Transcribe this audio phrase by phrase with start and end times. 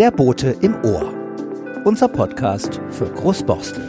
[0.00, 1.12] Der Bote im Ohr.
[1.84, 3.86] Unser Podcast für Großborstel.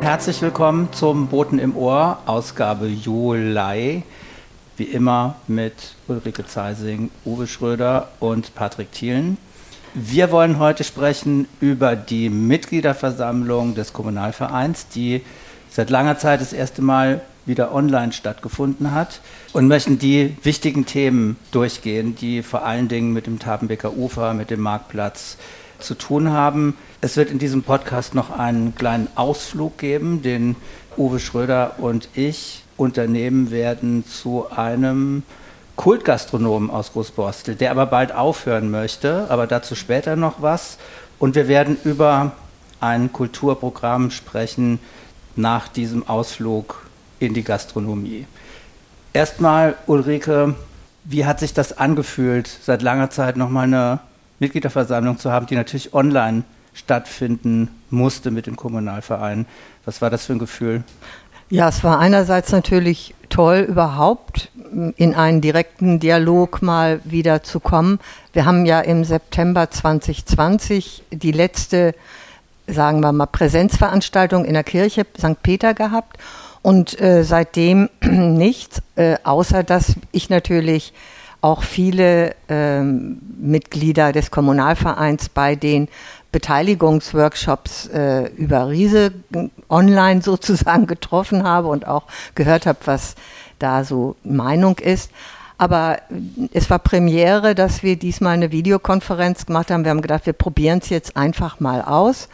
[0.00, 4.02] Herzlich willkommen zum Boten im Ohr, Ausgabe Juli.
[4.76, 5.74] Wie immer mit
[6.08, 9.38] Ulrike Zeising, Uwe Schröder und Patrick Thielen.
[9.94, 15.22] Wir wollen heute sprechen über die Mitgliederversammlung des Kommunalvereins, die
[15.70, 19.20] seit langer Zeit das erste Mal wieder online stattgefunden hat
[19.52, 24.50] und möchten die wichtigen Themen durchgehen, die vor allen Dingen mit dem Tabenbeker Ufer, mit
[24.50, 25.36] dem Marktplatz
[25.78, 26.76] zu tun haben.
[27.00, 30.56] Es wird in diesem Podcast noch einen kleinen Ausflug geben, den
[30.96, 35.22] Uwe Schröder und ich unternehmen werden zu einem
[35.76, 40.78] Kultgastronomen aus Großborstel, der aber bald aufhören möchte, aber dazu später noch was.
[41.18, 42.32] Und wir werden über
[42.80, 44.80] ein Kulturprogramm sprechen
[45.36, 46.81] nach diesem Ausflug
[47.22, 48.26] in die Gastronomie.
[49.12, 50.54] Erstmal, Ulrike,
[51.04, 54.00] wie hat sich das angefühlt, seit langer Zeit nochmal eine
[54.38, 56.42] Mitgliederversammlung zu haben, die natürlich online
[56.74, 59.46] stattfinden musste mit dem Kommunalverein?
[59.84, 60.84] Was war das für ein Gefühl?
[61.50, 64.50] Ja, es war einerseits natürlich toll, überhaupt
[64.96, 67.98] in einen direkten Dialog mal wieder zu kommen.
[68.32, 71.94] Wir haben ja im September 2020 die letzte,
[72.66, 75.42] sagen wir mal, Präsenzveranstaltung in der Kirche St.
[75.42, 76.16] Peter gehabt
[76.62, 80.92] und äh, seitdem nichts, äh, außer dass ich natürlich
[81.40, 85.88] auch viele ähm, Mitglieder des Kommunalvereins bei den
[86.30, 89.12] Beteiligungsworkshops äh, über Riese
[89.68, 93.16] online sozusagen getroffen habe und auch gehört habe, was
[93.58, 95.10] da so Meinung ist.
[95.58, 95.98] Aber
[96.52, 99.84] es war Premiere, dass wir diesmal eine Videokonferenz gemacht haben.
[99.84, 102.28] Wir haben gedacht, wir probieren es jetzt einfach mal aus.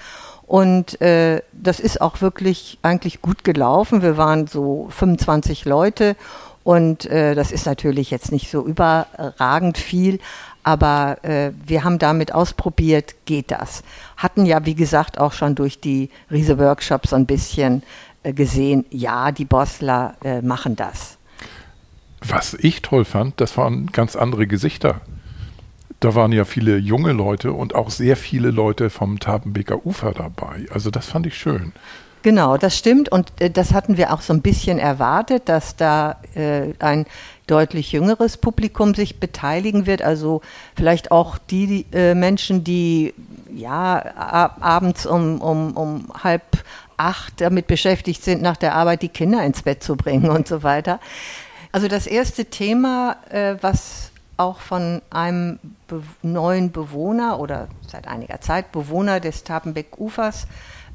[0.48, 4.00] Und äh, das ist auch wirklich eigentlich gut gelaufen.
[4.00, 6.16] Wir waren so 25 Leute
[6.64, 10.20] und äh, das ist natürlich jetzt nicht so überragend viel,
[10.62, 13.82] aber äh, wir haben damit ausprobiert, geht das.
[14.16, 17.82] Hatten ja, wie gesagt, auch schon durch die Riese-Workshops so ein bisschen
[18.22, 21.18] äh, gesehen, ja, die Bossler äh, machen das.
[22.26, 25.02] Was ich toll fand, das waren ganz andere Gesichter
[26.00, 30.66] da waren ja viele junge Leute und auch sehr viele Leute vom Tabenbeker Ufer dabei.
[30.72, 31.72] Also das fand ich schön.
[32.22, 36.20] Genau, das stimmt und äh, das hatten wir auch so ein bisschen erwartet, dass da
[36.34, 37.06] äh, ein
[37.46, 40.02] deutlich jüngeres Publikum sich beteiligen wird.
[40.02, 40.42] Also
[40.76, 43.14] vielleicht auch die äh, Menschen, die
[43.54, 46.42] ja abends um, um, um halb
[46.96, 50.62] acht damit beschäftigt sind, nach der Arbeit die Kinder ins Bett zu bringen und so
[50.62, 51.00] weiter.
[51.70, 58.40] Also das erste Thema, äh, was auch von einem be neuen Bewohner oder seit einiger
[58.40, 60.46] Zeit Bewohner des Tapenbeck-Ufers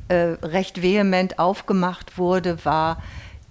[0.08, 3.02] äh, recht vehement aufgemacht wurde, war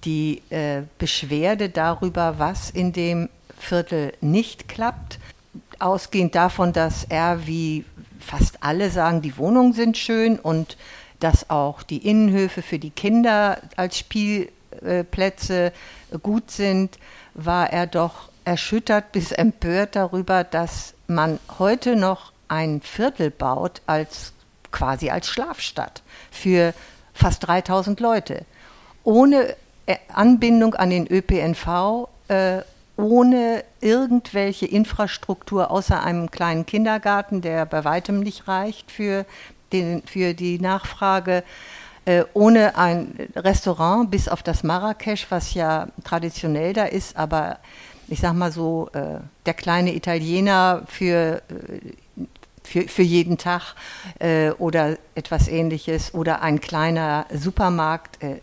[0.05, 5.19] die äh, Beschwerde darüber, was in dem Viertel nicht klappt.
[5.79, 7.85] Ausgehend davon, dass er, wie
[8.19, 10.77] fast alle sagen, die Wohnungen sind schön und
[11.21, 15.73] dass auch die Innenhöfe für die Kinder als Spielplätze
[16.23, 16.99] gut sind,
[17.35, 24.33] war er doch erschüttert bis empört darüber, dass man heute noch ein Viertel baut als
[24.71, 26.75] quasi als Schlafstadt für
[27.15, 28.45] fast 3000 Leute.
[29.05, 32.63] Ohne äh, Anbindung an den ÖPNV, äh,
[32.97, 39.25] ohne irgendwelche Infrastruktur außer einem kleinen Kindergarten, der bei weitem nicht reicht für,
[39.73, 41.43] den, für die Nachfrage,
[42.05, 47.59] äh, ohne ein Restaurant bis auf das Marrakesch, was ja traditionell da ist, aber
[48.09, 52.25] ich sag mal so, äh, der kleine Italiener für, äh,
[52.63, 53.75] für, für jeden Tag
[54.19, 58.41] äh, oder etwas ähnliches oder ein kleiner Supermarkt, äh,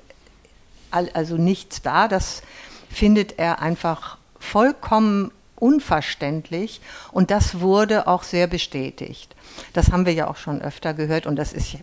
[0.91, 2.07] also nichts da.
[2.07, 2.41] Das
[2.89, 6.81] findet er einfach vollkommen unverständlich
[7.11, 9.35] und das wurde auch sehr bestätigt.
[9.73, 11.77] Das haben wir ja auch schon öfter gehört und das ist,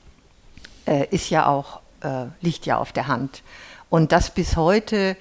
[0.87, 3.43] äh, ist ja auch, äh, liegt ja auf der Hand.
[3.91, 5.17] Und das bis heute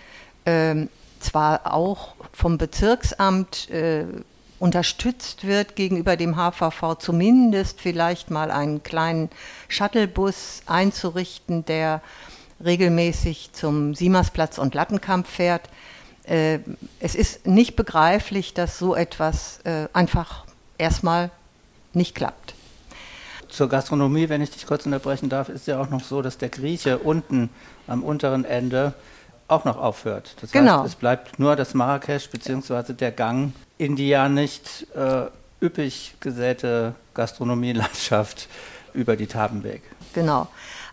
[0.46, 0.90] ähm,
[1.26, 4.06] zwar auch vom Bezirksamt äh,
[4.60, 9.30] unterstützt wird gegenüber dem HVV, zumindest vielleicht mal einen kleinen
[9.68, 12.02] Shuttlebus einzurichten, der
[12.64, 15.70] regelmäßig zum Siemersplatz und Lattenkamp fährt.
[16.24, 16.60] Äh,
[17.00, 20.46] es ist nicht begreiflich, dass so etwas äh, einfach
[20.78, 21.32] erstmal
[21.94, 22.56] nicht klappt.
[23.50, 26.50] Zur Gastronomie, wenn ich dich kurz unterbrechen darf, ist ja auch noch so, dass der
[26.50, 27.50] Grieche unten
[27.88, 28.94] am unteren Ende
[29.48, 30.36] auch noch aufhört.
[30.42, 30.80] Das genau.
[30.80, 32.94] heißt, es bleibt nur das Marrakesch bzw.
[32.94, 35.26] der Gang in die ja nicht äh,
[35.64, 38.48] üppig gesäte Gastronomielandschaft
[38.94, 39.84] über die Tabenweg.
[40.14, 40.48] Genau.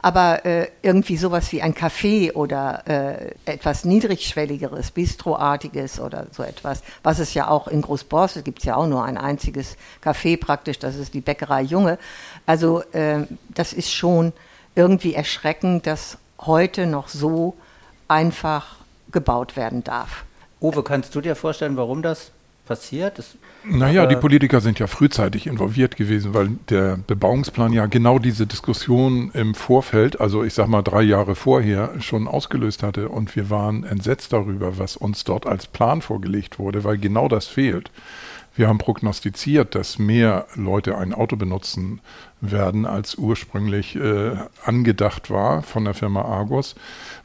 [0.04, 6.82] Aber äh, irgendwie sowas wie ein Café oder äh, etwas niedrigschwelligeres, Bistroartiges oder so etwas,
[7.04, 10.80] was es ja auch in Großborstel gibt es ja auch nur ein einziges Café praktisch,
[10.80, 11.98] das ist die Bäckerei Junge.
[12.46, 14.32] Also äh, das ist schon
[14.74, 17.54] irgendwie erschreckend, dass heute noch so
[18.08, 18.76] einfach
[19.10, 20.24] gebaut werden darf.
[20.60, 22.30] Uwe, kannst du dir vorstellen, warum das
[22.66, 23.18] passiert?
[23.18, 28.46] Das, naja, die Politiker sind ja frühzeitig involviert gewesen, weil der Bebauungsplan ja genau diese
[28.46, 33.08] Diskussion im Vorfeld, also ich sag mal drei Jahre vorher, schon ausgelöst hatte.
[33.08, 37.46] Und wir waren entsetzt darüber, was uns dort als Plan vorgelegt wurde, weil genau das
[37.46, 37.90] fehlt.
[38.54, 42.00] Wir haben prognostiziert, dass mehr Leute ein Auto benutzen
[42.42, 46.74] werden, als ursprünglich äh, angedacht war von der Firma Argos.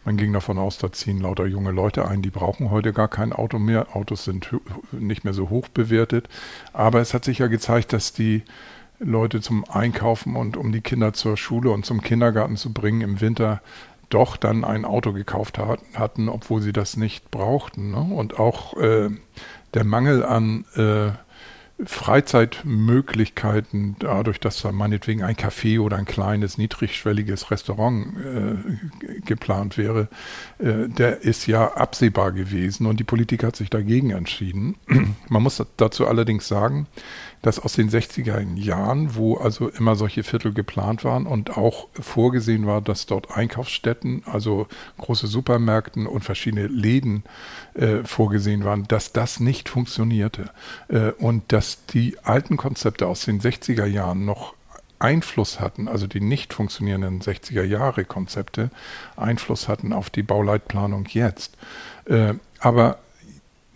[0.06, 3.34] Man ging davon aus, da ziehen lauter junge Leute ein, die brauchen heute gar kein
[3.34, 3.96] Auto mehr.
[3.96, 4.56] Autos sind
[4.92, 6.30] nicht mehr so hoch bewertet.
[6.72, 8.44] Aber es hat sich ja gezeigt, dass die
[9.00, 13.22] Leute zum Einkaufen und um die Kinder zur Schule und zum Kindergarten zu bringen im
[13.22, 13.62] Winter
[14.10, 17.92] doch dann ein Auto gekauft hat, hatten, obwohl sie das nicht brauchten.
[17.92, 18.16] Ne?
[18.16, 19.10] Und auch äh,
[19.74, 21.12] der Mangel an äh,
[21.86, 28.56] Freizeitmöglichkeiten, dadurch, dass da meinetwegen ein Café oder ein kleines, niedrigschwelliges Restaurant äh,
[29.26, 30.08] geplant wäre,
[30.58, 34.76] äh, der ist ja absehbar gewesen und die Politik hat sich dagegen entschieden.
[35.30, 36.88] Man muss dazu allerdings sagen,
[37.42, 42.66] dass aus den 60er Jahren, wo also immer solche Viertel geplant waren und auch vorgesehen
[42.66, 44.68] war, dass dort Einkaufsstätten, also
[44.98, 47.24] große Supermärkten und verschiedene Läden
[47.74, 50.50] äh, vorgesehen waren, dass das nicht funktionierte
[50.88, 54.56] äh, und dass die alten Konzepte aus den 60er Jahren noch
[55.00, 58.72] Einfluss hatten, also die nicht funktionierenden 60er Jahre Konzepte
[59.16, 61.56] Einfluss hatten auf die Bauleitplanung jetzt.
[62.06, 62.98] Äh, aber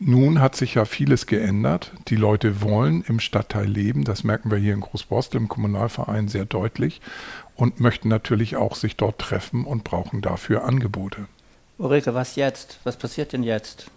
[0.03, 1.91] nun hat sich ja vieles geändert.
[2.07, 4.03] Die Leute wollen im Stadtteil leben.
[4.03, 7.01] Das merken wir hier in Großborstel im Kommunalverein sehr deutlich
[7.55, 11.27] und möchten natürlich auch sich dort treffen und brauchen dafür Angebote.
[11.77, 12.79] Ulrike, was jetzt?
[12.83, 13.91] Was passiert denn jetzt?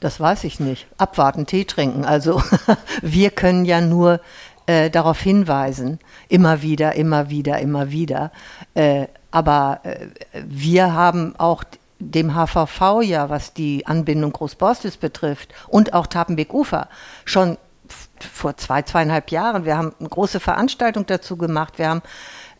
[0.00, 0.88] Das weiß ich nicht.
[0.98, 2.04] Abwarten, Tee trinken.
[2.04, 2.42] Also
[3.02, 4.20] wir können ja nur
[4.66, 8.32] äh, darauf hinweisen, immer wieder, immer wieder, immer wieder.
[8.74, 10.08] Äh, aber äh,
[10.46, 11.62] wir haben auch
[11.98, 16.88] dem HVV ja, was die Anbindung Großborstes betrifft und auch Tapenbeek-Ufer,
[17.24, 17.56] schon
[18.18, 19.64] vor zwei, zweieinhalb Jahren.
[19.64, 21.78] Wir haben eine große Veranstaltung dazu gemacht.
[21.78, 22.02] Wir haben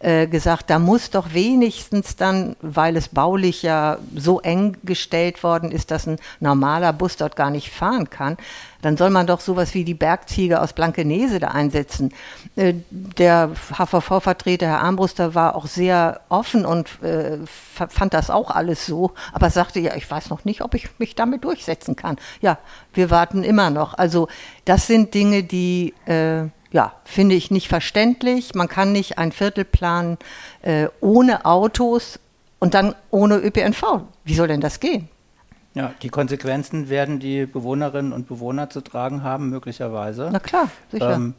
[0.04, 5.70] äh, gesagt, da muss doch wenigstens dann, weil es baulich ja so eng gestellt worden
[5.70, 8.36] ist, dass ein normaler Bus dort gar nicht fahren kann,
[8.82, 12.12] dann soll man doch sowas wie die Bergziege aus Blankenese da einsetzen.
[12.54, 17.38] Äh, der HVV-Vertreter, Herr Armbruster, war auch sehr offen und äh,
[17.72, 21.14] fand das auch alles so, aber sagte, ja, ich weiß noch nicht, ob ich mich
[21.14, 22.16] damit durchsetzen kann.
[22.42, 22.58] Ja,
[22.92, 23.94] wir warten immer noch.
[23.94, 24.28] Also
[24.66, 28.56] das sind Dinge, die äh, ja, finde ich nicht verständlich.
[28.56, 30.18] Man kann nicht ein Viertel planen
[30.62, 32.18] äh, ohne Autos
[32.58, 34.00] und dann ohne ÖPNV.
[34.24, 35.08] Wie soll denn das gehen?
[35.74, 40.30] Ja, die Konsequenzen werden die Bewohnerinnen und Bewohner zu tragen haben, möglicherweise.
[40.32, 41.14] Na klar, sicher.
[41.14, 41.34] Ähm,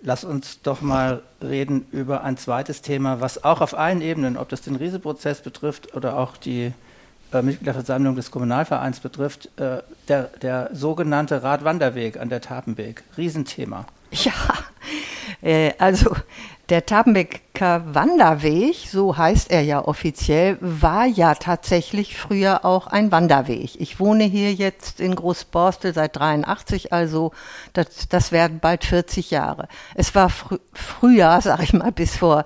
[0.00, 4.48] lass uns doch mal reden über ein zweites Thema, was auch auf allen Ebenen, ob
[4.48, 6.72] das den Rieseprozess betrifft oder auch die
[7.30, 13.04] äh, Mitgliederversammlung des Kommunalvereins betrifft, äh, der, der sogenannte Radwanderweg an der Tapenbeek.
[13.18, 13.84] Riesenthema.
[14.24, 14.32] Ja,
[15.40, 16.14] äh, also
[16.68, 23.80] der Tabenbecker Wanderweg, so heißt er ja offiziell, war ja tatsächlich früher auch ein Wanderweg.
[23.80, 27.32] Ich wohne hier jetzt in Großborstel seit 83, also
[27.72, 29.68] das, das werden bald 40 Jahre.
[29.94, 32.44] Es war fr früher, sag ich mal, bis vor,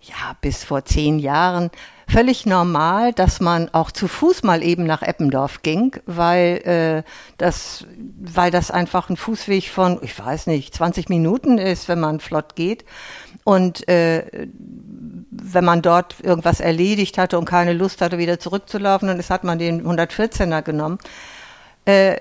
[0.00, 1.70] ja, bis vor zehn Jahren
[2.08, 7.84] völlig normal, dass man auch zu Fuß mal eben nach Eppendorf ging, weil äh, das,
[8.18, 12.56] weil das einfach ein Fußweg von, ich weiß nicht, 20 Minuten ist, wenn man flott
[12.56, 12.84] geht.
[13.44, 14.48] Und äh,
[15.30, 19.58] wenn man dort irgendwas erledigt hatte und keine Lust hatte, wieder zurückzulaufen, dann hat man
[19.58, 20.98] den 114er genommen.
[21.84, 22.16] Äh,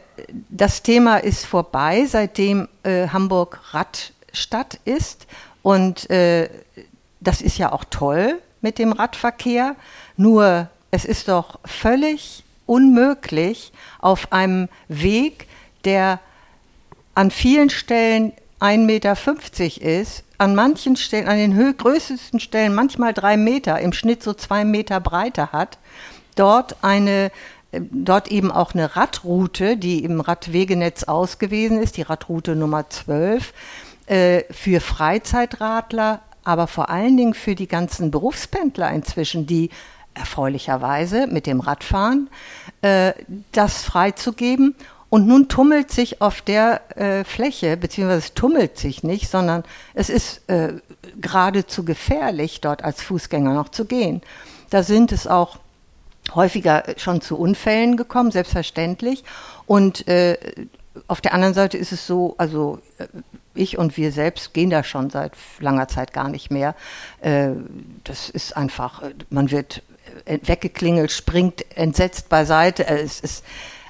[0.50, 5.28] das Thema ist vorbei, seitdem äh, Hamburg Radstadt ist.
[5.64, 6.50] Und äh,
[7.20, 9.78] das ist ja auch toll mit dem Radverkehr.
[10.18, 15.48] Nur es ist doch völlig unmöglich, auf einem Weg,
[15.86, 16.20] der
[17.16, 19.16] an vielen Stellen 1,50 Meter
[19.82, 24.66] ist, an manchen Stellen, an den größten Stellen manchmal drei Meter, im Schnitt so zwei
[24.66, 25.78] Meter Breite hat,
[26.36, 27.32] dort eine
[27.72, 33.54] äh, dort eben auch eine Radroute, die im Radwegenetz ausgewiesen ist, die Radroute Nummer 12,
[34.08, 39.70] äh, für Freizeitradler aber vor allen Dingen für die ganzen Berufspendler inzwischen, die
[40.14, 42.30] erfreulicherweise mit dem Radfahren
[42.82, 43.14] äh,
[43.52, 44.76] das freizugeben
[45.10, 49.64] Und nun tummelt sich auf der äh, Fläche, beziehungsweise es tummelt sich nicht, sondern
[49.94, 50.74] es ist äh,
[51.20, 54.22] geradezu gefährlich, dort als Fußgänger noch zu gehen.
[54.70, 55.60] Da sind es auch
[56.36, 59.24] häufiger schon zu Unfällen gekommen, selbstverständlich.
[59.66, 60.38] Und äh,
[61.08, 63.08] auf der anderen Seite ist es so, also äh,
[63.58, 66.76] ich und wir selbst gehen da schon seit langer Zeit gar nicht mehr.
[67.22, 67.50] Äh,
[68.04, 69.82] das ist einfach, äh, man wird
[70.26, 72.88] weggeklingelt, springt entsetzt beiseite.
[72.88, 73.44] Es ist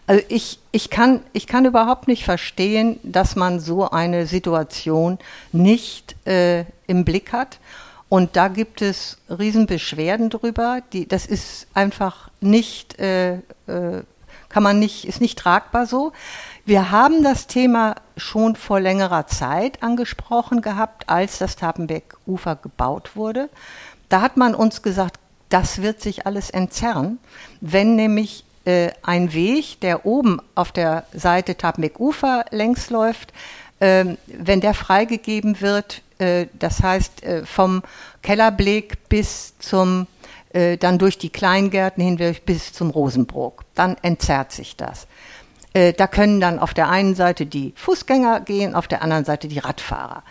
[0.08, 5.20] also ich, ich, kann, ich kann überhaupt nicht verstehen, dass man so eine Situation
[5.52, 7.60] nicht äh, im Blick hat.
[8.08, 10.82] Und da gibt es Riesenbeschwerden drüber.
[10.94, 13.34] Die, das ist einfach nicht, äh,
[13.68, 14.04] äh,
[14.48, 16.14] kann man nicht, ist nicht tragbar so.
[16.68, 23.50] Wir haben das Thema schon vor längerer Zeit angesprochen gehabt, als das Tapenbeck-Ufer gebaut wurde.
[24.10, 27.20] Da hat man uns gesagt, das wird sich alles entzerren,
[27.62, 33.32] wenn nämlich äh, ein Weg, der oben auf der Seite Tabmek-Ufer längs läuft,
[33.80, 37.82] äh, wenn der freigegeben wird, äh, das heißt äh, vom
[38.24, 40.06] Kellerblick bis zum,
[40.50, 45.08] äh, dann durch die Kleingärten hinweg bis zum Rosenbrook, dann entzerrt sich das.
[45.78, 49.48] Äh, da können dann auf der einen Seite die Fußgänger gehen, auf der anderen Seite
[49.48, 50.24] die Radfahrer.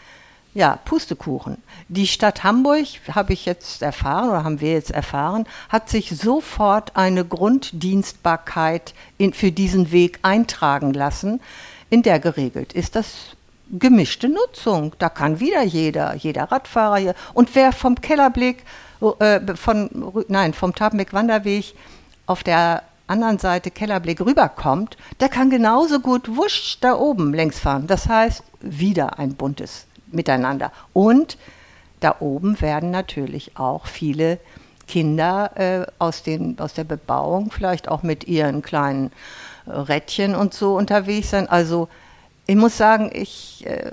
[0.54, 1.58] Ja, Pustekuchen.
[1.88, 6.96] Die Stadt Hamburg, habe ich jetzt erfahren oder haben wir jetzt erfahren, hat sich sofort
[6.96, 11.40] eine Grunddienstbarkeit in, für diesen Weg eintragen lassen,
[11.90, 13.36] in der geregelt ist das
[13.70, 14.94] gemischte Nutzung.
[14.98, 17.14] Da kann wieder jeder, jeder Radfahrer hier.
[17.34, 18.64] Und wer vom Kellerblick,
[19.20, 21.74] äh, von, nein, vom Tabenbeck-Wanderweg
[22.26, 27.86] auf der anderen Seite Kellerblick rüberkommt, der kann genauso gut wusch da oben längs fahren.
[27.86, 30.72] Das heißt, wieder ein buntes miteinander.
[30.92, 31.38] Und
[32.00, 34.38] da oben werden natürlich auch viele
[34.86, 39.10] Kinder äh, aus, den, aus der Bebauung vielleicht auch mit ihren kleinen
[39.66, 41.48] äh, Rädchen und so unterwegs sein.
[41.48, 41.88] Also
[42.46, 43.92] ich muss sagen, ich äh,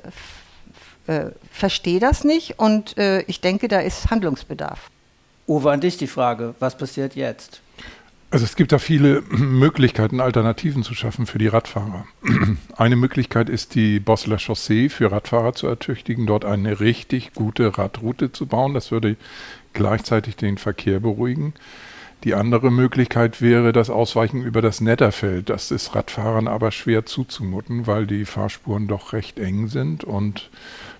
[1.07, 4.89] äh verstehe das nicht und äh, ich denke, da ist Handlungsbedarf.
[5.47, 7.61] Uwe, an dich die Frage, was passiert jetzt?
[8.33, 12.07] Also es gibt da viele Möglichkeiten, Alternativen zu schaffen für die Radfahrer.
[12.75, 18.31] Eine Möglichkeit ist, die Bosler Chaussee für Radfahrer zu ertüchtigen, dort eine richtig gute Radroute
[18.31, 18.73] zu bauen.
[18.73, 19.17] Das würde
[19.73, 21.53] gleichzeitig den Verkehr beruhigen.
[22.23, 25.51] Die andere Möglichkeit wäre das Ausweichen über das Netterfeld.
[25.51, 30.49] Das ist Radfahrern aber schwer zuzumuten, weil die Fahrspuren doch recht eng sind und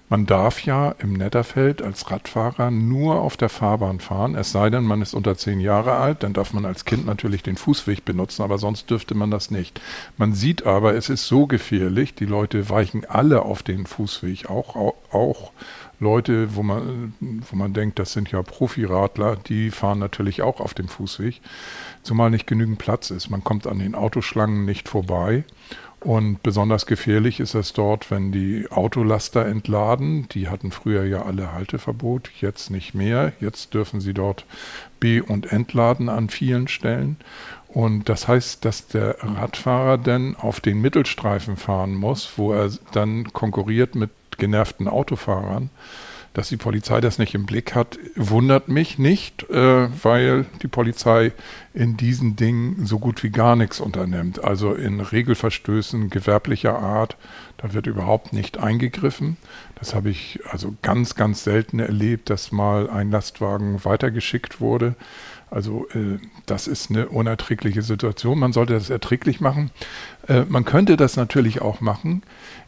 [0.10, 4.84] man darf ja im Netterfeld als Radfahrer nur auf der Fahrbahn fahren, es sei denn,
[4.84, 8.44] man ist unter zehn Jahre alt, dann darf man als Kind natürlich den Fußweg benutzen,
[8.44, 9.82] aber sonst dürfte man das nicht.
[10.18, 14.76] Man sieht aber, es ist so gefährlich, die Leute weichen alle auf den Fußweg, auch,
[15.12, 15.52] auch,
[16.00, 20.74] Leute, wo man, wo man denkt, das sind ja Profiradler, die fahren natürlich auch auf
[20.74, 21.42] dem Fußweg,
[22.04, 23.30] zumal nicht genügend Platz ist.
[23.30, 25.46] Man kommt an den Autoschlangen nicht vorbei.
[26.04, 30.28] Und besonders gefährlich ist es dort, wenn die Autolaster entladen.
[30.34, 33.32] Die hatten früher ja alle Halteverbot, jetzt nicht mehr.
[33.40, 34.46] Jetzt dürfen sie dort
[35.00, 37.16] B- und entladen an vielen Stellen.
[37.70, 43.32] Und das heißt, dass der Radfahrer dann auf den Mittelstreifen fahren muss, wo er dann
[43.32, 45.70] konkurriert mit genervten Autofahrern.
[46.34, 51.32] Dass die Polizei das nicht im Blick hat, wundert mich nicht, äh, weil die Polizei
[51.74, 54.44] in diesen Dingen so gut wie gar nichts unternimmt.
[54.44, 57.18] Also in Regelverstößen gewerblicher Art,
[57.58, 59.38] da wird überhaupt nicht eingegriffen.
[59.76, 64.96] Das habe ich also ganz, ganz selten erlebt, dass mal ein Lastwagen weitergeschickt wurde.
[65.54, 68.40] Also äh, das ist eine unerträgliche Situation.
[68.40, 69.70] Man sollte das erträglich machen.
[70.28, 72.24] Äh, man könnte das natürlich auch machen,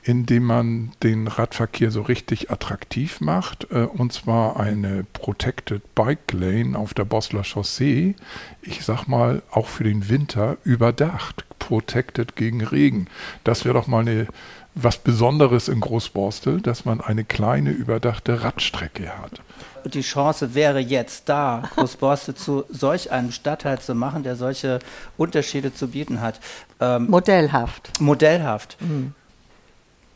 [0.06, 6.78] indem man den Radverkehr so richtig attraktiv macht, äh, und zwar eine Protected Bike Lane
[6.78, 8.16] auf der Bosler Chaussee,
[8.62, 13.08] ich sag mal auch für den Winter überdacht, protected gegen Regen.
[13.44, 14.28] Das wäre doch mal eine
[14.76, 19.42] was Besonderes in Großborstel, dass man eine kleine überdachte Radstrecke hat.
[19.86, 24.80] Die Chance wäre jetzt da, Großborstel zu solch einem Stadtteil zu machen, der solche
[25.18, 26.40] Unterschiede zu bieten hat.
[26.80, 28.02] Ähm, modellhaft.
[28.02, 28.78] Modellhaft.
[28.82, 29.14] Mhm.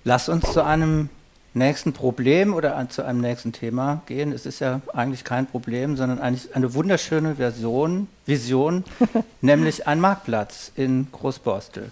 [0.03, 1.09] Lass uns zu einem
[1.53, 4.31] nächsten Problem oder zu einem nächsten Thema gehen.
[4.31, 8.83] Es ist ja eigentlich kein Problem, sondern eigentlich eine wunderschöne Version, Vision,
[9.41, 11.91] nämlich ein Marktplatz in Großborstel.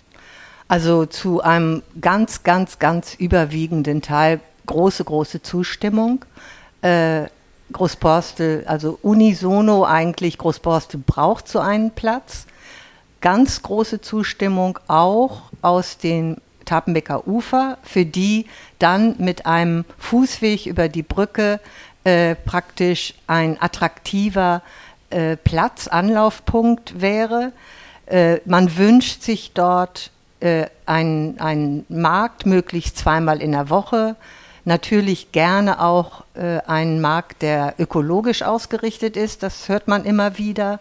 [0.67, 6.25] Also zu einem ganz, ganz, ganz überwiegenden Teil große, große Zustimmung.
[6.81, 7.25] Äh,
[7.73, 12.45] Großborstel, also unisono eigentlich, Großborstel braucht so einen Platz.
[13.19, 16.37] Ganz große Zustimmung auch aus den
[16.67, 18.45] Tapenbecker Ufer, für die
[18.77, 21.59] dann mit einem Fußweg über die Brücke
[22.03, 24.61] äh, praktisch ein attraktiver
[25.09, 27.51] äh, Platz, Anlaufpunkt wäre.
[28.05, 34.15] Äh, man wünscht sich dort äh, einen, Markt, möglichst zweimal in der Woche.
[34.65, 39.43] Natürlich gerne auch äh, einen Markt, der ökologisch ausgerichtet ist.
[39.43, 40.79] Das hört man immer wieder.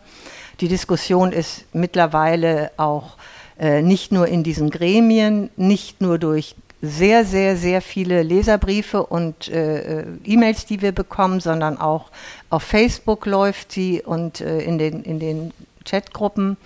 [0.61, 3.17] Die Diskussion ist mittlerweile auch
[3.59, 10.01] nicht nur in diesen Gremien, nicht nur durch sehr, sehr, sehr viele Leserbriefe und äh,
[10.01, 12.11] äh, E-Mails, die wir bekommen, sondern auch
[12.51, 15.53] auf Facebook läuft sie und äh, in, den, in den
[15.85, 16.57] Chatgruppen.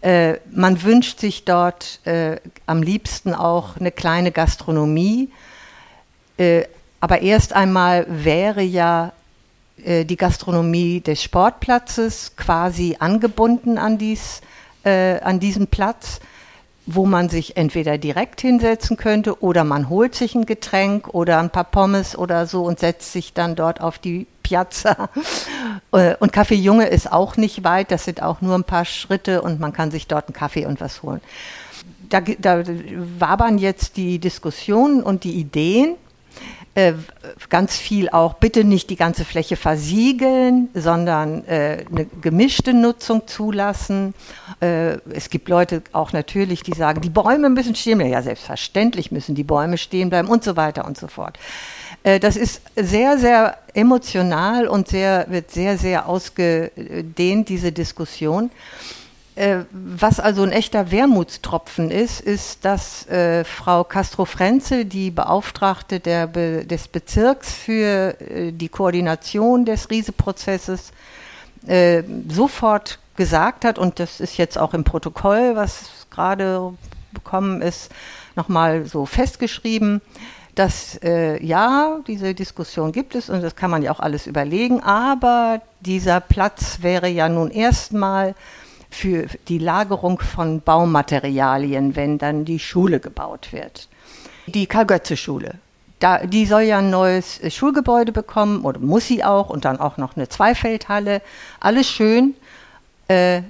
[0.00, 5.30] Äh, man wünscht sich dort äh, am liebsten auch eine kleine Gastronomie.
[6.38, 6.64] Äh,
[7.00, 9.12] aber erst einmal wäre ja
[9.78, 14.40] die Gastronomie des Sportplatzes quasi angebunden an, dies,
[14.88, 16.20] an diesen Platz
[16.86, 21.50] wo man sich entweder direkt hinsetzen könnte oder man holt sich ein Getränk oder ein
[21.50, 25.10] paar Pommes oder so und setzt sich dann dort auf die Piazza.
[25.92, 29.40] Äh, und Kaffee Junge ist auch nicht weit, das sind auch nur ein paar Schritte
[29.40, 31.20] und man kann sich dort einen Kaffee und was holen.
[32.08, 32.64] Da, da
[33.18, 35.94] wabern jetzt die Diskussionen und die Ideen
[36.76, 36.92] äh,
[37.48, 44.12] ganz viel auch, bitte nicht die ganze Fläche versiegeln, sondern äh, eine gemischte Nutzung zulassen.
[44.60, 48.12] Äh, es gibt Leute auch natürlich, die sagen, die Bäume müssen stehen bleiben.
[48.12, 51.38] Ja, selbstverständlich müssen die Bäume stehen bleiben und so weiter und so fort.
[52.02, 58.50] Äh, das ist sehr, sehr emotional und sehr, wird sehr, sehr ausgedehnt, diese Diskussion.
[59.36, 66.64] Äh, was also ein echter Wermutstropfen ist, ist, dass äh, Frau Castro-Frenzel, die Beauftragte Be
[66.64, 70.90] des Bezirks für äh, die Koordination des Riese-Prozesses,
[71.66, 76.72] äh, sofort gesagt hat, und das ist jetzt auch im Protokoll, was gerade
[77.12, 77.90] bekommen ist,
[78.36, 80.00] nochmal so festgeschrieben,
[80.54, 84.82] dass äh, ja, diese Diskussion gibt es und das kann man ja auch alles überlegen,
[84.82, 88.34] aber dieser Platz wäre ja nun erstmal
[88.90, 93.88] für die Lagerung von Baumaterialien, wenn dann die Schule gebaut wird.
[94.46, 95.54] Die Karl-Götze-Schule.
[96.24, 100.16] Die soll ja ein neues Schulgebäude bekommen oder muss sie auch und dann auch noch
[100.16, 101.22] eine Zweifeldhalle.
[101.58, 102.34] Alles schön.
[103.08, 103.42] Äh,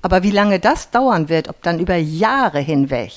[0.00, 3.12] aber wie lange das dauern wird, ob dann über Jahre hinweg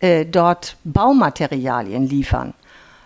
[0.00, 2.54] äh, dort Baumaterialien liefern,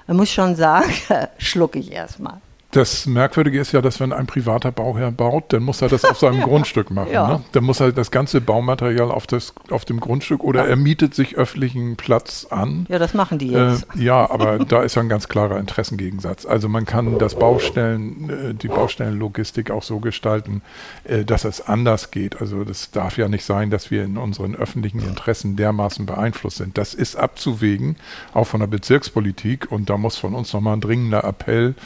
[0.07, 0.93] muss schon sagen,
[1.39, 2.41] schlucke ich erstmal.
[2.75, 6.19] Das Merkwürdige ist ja, dass wenn ein privater Bauherr baut, dann muss er das auf
[6.19, 6.45] seinem ja.
[6.49, 7.13] Grundstück machen.
[7.13, 7.29] Ja.
[7.29, 7.45] Ne?
[7.53, 10.71] Dann muss er das ganze Baumaterial auf, das, auf dem Grundstück oder ja.
[10.71, 12.87] er mietet sich öffentlichen Platz an.
[12.89, 13.87] Ja, das machen die jetzt.
[13.97, 16.47] Äh, ja, aber da ist ja ein ganz klarer Interessengegensatz.
[16.47, 20.61] Also man kann das Baustellen, äh, die Baustellenlogistik auch so gestalten,
[21.05, 22.41] äh, dass es anders geht.
[22.41, 26.77] Also das darf ja nicht sein, dass wir in unseren öffentlichen Interessen dermaßen beeinflusst sind.
[26.77, 27.95] Das ist abzuwägen,
[28.33, 31.77] auch von der Bezirkspolitik und da muss von uns nochmal ein dringender Appell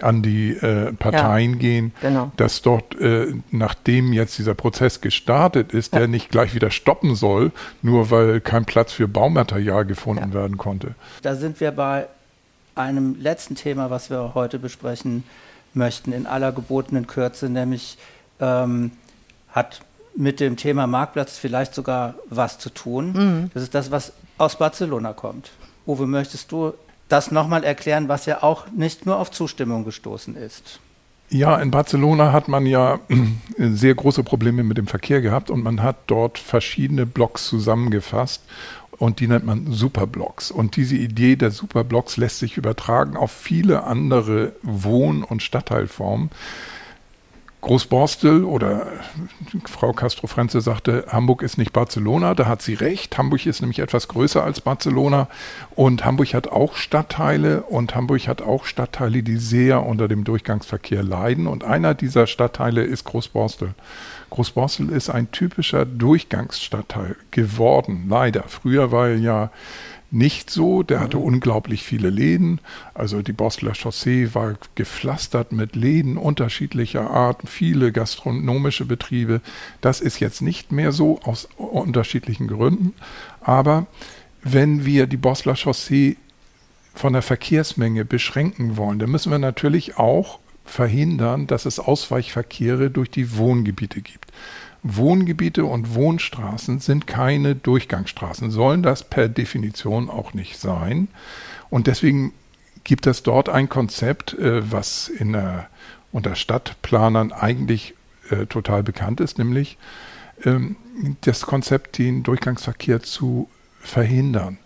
[0.00, 2.30] an die äh, Parteien ja, gehen, genau.
[2.36, 6.00] dass dort, äh, nachdem jetzt dieser Prozess gestartet ist, ja.
[6.00, 10.34] der nicht gleich wieder stoppen soll, nur weil kein Platz für Baumaterial gefunden ja.
[10.34, 10.94] werden konnte.
[11.22, 12.06] Da sind wir bei
[12.74, 15.24] einem letzten Thema, was wir heute besprechen
[15.74, 17.98] möchten, in aller gebotenen Kürze, nämlich
[18.40, 18.92] ähm,
[19.50, 19.80] hat
[20.16, 23.12] mit dem Thema Marktplatz vielleicht sogar was zu tun.
[23.12, 23.50] Mhm.
[23.54, 25.50] Das ist das, was aus Barcelona kommt.
[25.86, 26.72] Uwe, möchtest du
[27.08, 30.80] das nochmal erklären, was ja auch nicht nur auf Zustimmung gestoßen ist.
[31.30, 33.00] Ja, in Barcelona hat man ja
[33.58, 38.42] sehr große Probleme mit dem Verkehr gehabt und man hat dort verschiedene Blocks zusammengefasst
[38.98, 40.50] und die nennt man Superblocks.
[40.50, 46.30] Und diese Idee der Superblocks lässt sich übertragen auf viele andere Wohn- und Stadtteilformen.
[47.68, 48.86] Großborstel oder
[49.66, 53.18] Frau Castro-Frenze sagte, Hamburg ist nicht Barcelona, da hat sie recht.
[53.18, 55.28] Hamburg ist nämlich etwas größer als Barcelona
[55.74, 61.02] und Hamburg hat auch Stadtteile und Hamburg hat auch Stadtteile, die sehr unter dem Durchgangsverkehr
[61.02, 63.74] leiden und einer dieser Stadtteile ist Großborstel.
[64.30, 68.44] Großborstel ist ein typischer Durchgangsstadtteil geworden, leider.
[68.46, 69.50] Früher war er ja
[70.10, 70.82] nicht so.
[70.82, 72.60] Der hatte unglaublich viele Läden.
[72.94, 79.40] Also die Bosler Chaussee war gepflastert mit Läden unterschiedlicher Art, viele gastronomische Betriebe.
[79.80, 82.94] Das ist jetzt nicht mehr so aus unterschiedlichen Gründen.
[83.40, 83.86] Aber
[84.42, 86.16] wenn wir die Bosler Chaussee
[86.94, 93.10] von der Verkehrsmenge beschränken wollen, dann müssen wir natürlich auch verhindern, dass es Ausweichverkehre durch
[93.10, 94.26] die Wohngebiete gibt.
[94.96, 101.08] Wohngebiete und Wohnstraßen sind keine Durchgangsstraßen, sollen das per Definition auch nicht sein.
[101.70, 102.32] Und deswegen
[102.84, 105.68] gibt es dort ein Konzept, äh, was in der,
[106.12, 107.94] unter Stadtplanern eigentlich
[108.30, 109.76] äh, total bekannt ist, nämlich
[110.44, 110.76] ähm,
[111.22, 113.48] das Konzept, den Durchgangsverkehr zu
[113.80, 114.58] verhindern.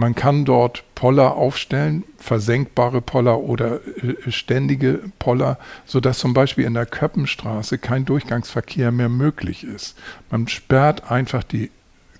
[0.00, 6.72] Man kann dort Poller aufstellen, versenkbare Poller oder äh, ständige Poller, sodass zum Beispiel in
[6.72, 9.98] der Köppenstraße kein Durchgangsverkehr mehr möglich ist.
[10.30, 11.70] Man sperrt einfach die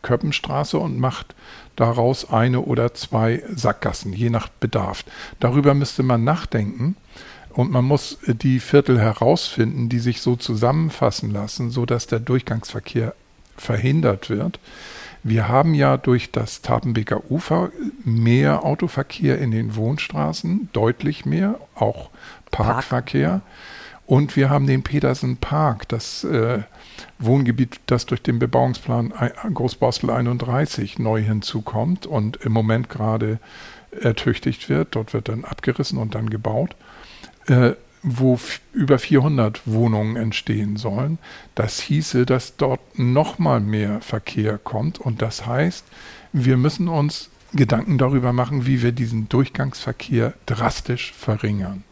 [0.02, 1.34] Köppenstraße und macht
[1.74, 5.02] daraus eine oder zwei Sackgassen, je nach Bedarf.
[5.38, 6.96] Darüber müsste man nachdenken.
[7.48, 13.14] Und man muss die Viertel herausfinden, die sich so zusammenfassen lassen, sodass der Durchgangsverkehr
[13.56, 14.60] verhindert wird.
[15.22, 17.70] Wir haben ja durch das Tapenbeker Ufer
[18.04, 22.10] mehr Autoverkehr in den Wohnstraßen, deutlich mehr, auch
[22.50, 23.28] Parkverkehr.
[23.28, 23.42] Park.
[24.10, 26.62] Und wir haben den Petersen Park, das äh,
[27.20, 29.14] Wohngebiet, das durch den Bebauungsplan
[29.54, 33.38] Großborstel 31 neu hinzukommt und im Moment gerade
[33.92, 34.96] ertüchtigt wird.
[34.96, 36.74] Dort wird dann abgerissen und dann gebaut,
[37.46, 38.38] äh, wo
[38.72, 41.18] über 400 Wohnungen entstehen sollen.
[41.54, 45.84] Das hieße, dass dort nochmal mehr Verkehr kommt und das heißt,
[46.32, 51.84] wir müssen uns Gedanken darüber machen, wie wir diesen Durchgangsverkehr drastisch verringern.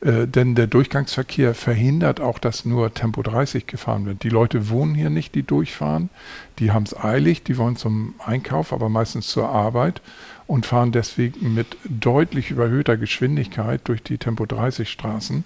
[0.00, 4.22] Äh, denn der Durchgangsverkehr verhindert auch, dass nur Tempo 30 gefahren wird.
[4.22, 6.10] Die Leute wohnen hier nicht, die durchfahren.
[6.58, 10.00] Die haben es eilig, die wollen zum Einkauf, aber meistens zur Arbeit
[10.46, 15.44] und fahren deswegen mit deutlich überhöhter Geschwindigkeit durch die Tempo 30 Straßen,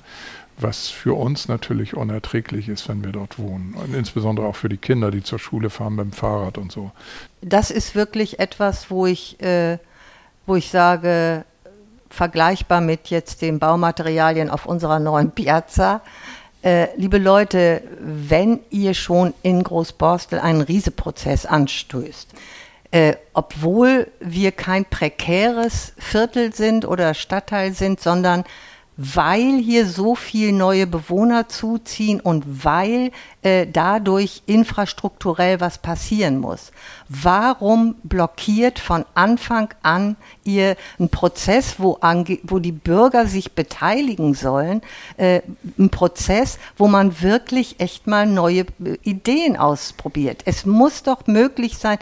[0.59, 3.75] was für uns natürlich unerträglich ist, wenn wir dort wohnen.
[3.75, 6.91] Und insbesondere auch für die Kinder, die zur Schule fahren mit dem Fahrrad und so.
[7.41, 9.79] Das ist wirklich etwas, wo ich, äh,
[10.47, 11.45] wo ich sage,
[12.11, 16.03] vergleichbar mit jetzt den Baumaterialien auf unserer neuen Piazza.
[16.63, 22.29] Äh, liebe Leute, wenn ihr schon in Großborstel einen Rieseprozess anstößt,
[22.91, 28.45] äh, obwohl wir kein prekäres Viertel sind oder Stadtteil sind, sondern
[29.03, 36.71] weil hier so viel neue Bewohner zuziehen und weil äh, dadurch infrastrukturell was passieren muss.
[37.09, 41.99] Warum blockiert von Anfang an ihr einen Prozess, wo,
[42.43, 44.83] wo die Bürger sich beteiligen sollen,
[45.17, 45.41] äh,
[45.79, 50.43] ein Prozess, wo man wirklich echt mal neue äh, Ideen ausprobiert?
[50.45, 51.97] Es muss doch möglich sein,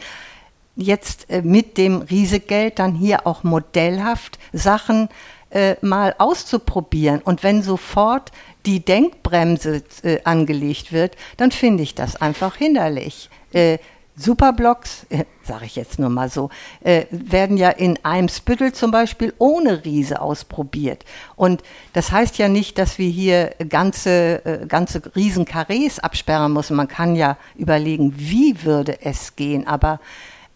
[0.75, 5.38] jetzt äh, mit dem Riesegeld dann hier auch modellhaft Sachen äh,
[5.81, 7.23] mal auszuprobieren.
[7.23, 8.33] Und wenn sofort
[8.67, 13.31] die Denkbremse äh, angelegt wird, dann finde ich das einfach hinderlich.
[13.53, 13.79] Äh,
[14.15, 16.51] Superblocks, äh, sage ich jetzt nur mal so,
[16.83, 21.05] äh, werden ja in Eimsbüttel zum Beispiel ohne Riese ausprobiert.
[21.37, 26.77] Und das heißt ja nicht, dass wir hier ganze, äh, ganze Riesenkarrees absperren müssen.
[26.77, 29.69] Man kann ja überlegen, wie würde es gehen.
[29.69, 30.01] Aber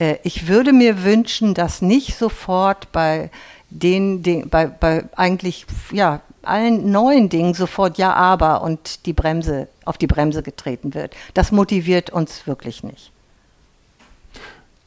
[0.00, 3.31] äh, ich würde mir wünschen, dass nicht sofort bei
[3.72, 9.68] den, den bei, bei eigentlich ja allen neuen Dingen sofort ja aber und die Bremse
[9.85, 11.14] auf die Bremse getreten wird.
[11.35, 13.12] Das motiviert uns wirklich nicht.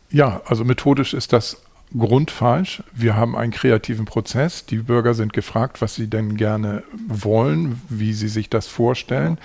[0.09, 1.61] Ja, also methodisch ist das
[1.97, 2.83] grundfalsch.
[2.93, 4.65] Wir haben einen kreativen Prozess.
[4.65, 9.37] Die Bürger sind gefragt, was sie denn gerne wollen, wie sie sich das vorstellen.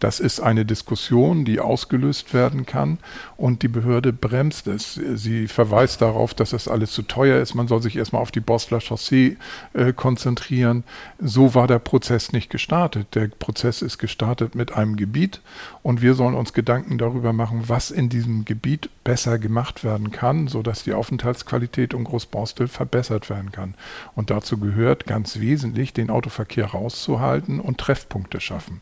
[0.00, 2.98] Das ist eine Diskussion, die ausgelöst werden kann
[3.36, 4.94] und die Behörde bremst es.
[4.94, 7.54] Sie verweist darauf, dass das alles zu teuer ist.
[7.54, 9.36] Man soll sich erstmal auf die Bosler Chaussee
[9.72, 10.84] äh, konzentrieren.
[11.18, 13.14] So war der Prozess nicht gestartet.
[13.16, 15.40] Der Prozess ist gestartet mit einem Gebiet
[15.82, 20.46] und wir sollen uns Gedanken darüber machen, was in diesem Gebiet besser gemacht werden kann,
[20.46, 23.74] sodass die Aufenthaltsqualität um Großborstel verbessert werden kann.
[24.14, 28.80] Und dazu gehört ganz wesentlich, den Autoverkehr rauszuhalten und Treffpunkte schaffen.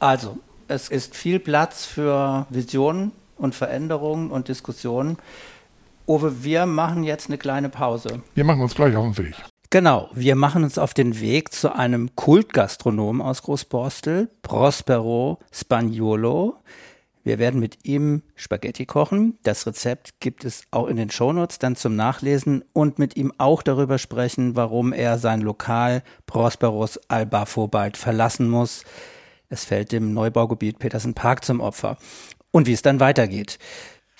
[0.00, 0.38] Also,
[0.68, 5.16] es ist viel Platz für Visionen und Veränderungen und Diskussionen.
[6.06, 8.22] Uwe, wir machen jetzt eine kleine Pause.
[8.34, 9.34] Wir machen uns gleich auf den Weg.
[9.70, 16.56] Genau, wir machen uns auf den Weg zu einem Kultgastronomen aus Großborstel, Prospero Spagnolo.
[17.22, 19.36] Wir werden mit ihm Spaghetti kochen.
[19.42, 23.62] Das Rezept gibt es auch in den Shownotes dann zum Nachlesen und mit ihm auch
[23.62, 28.84] darüber sprechen, warum er sein Lokal Prosperos Albafo bald verlassen muss.
[29.50, 31.96] Es fällt dem Neubaugebiet Petersen Park zum Opfer.
[32.50, 33.58] Und wie es dann weitergeht.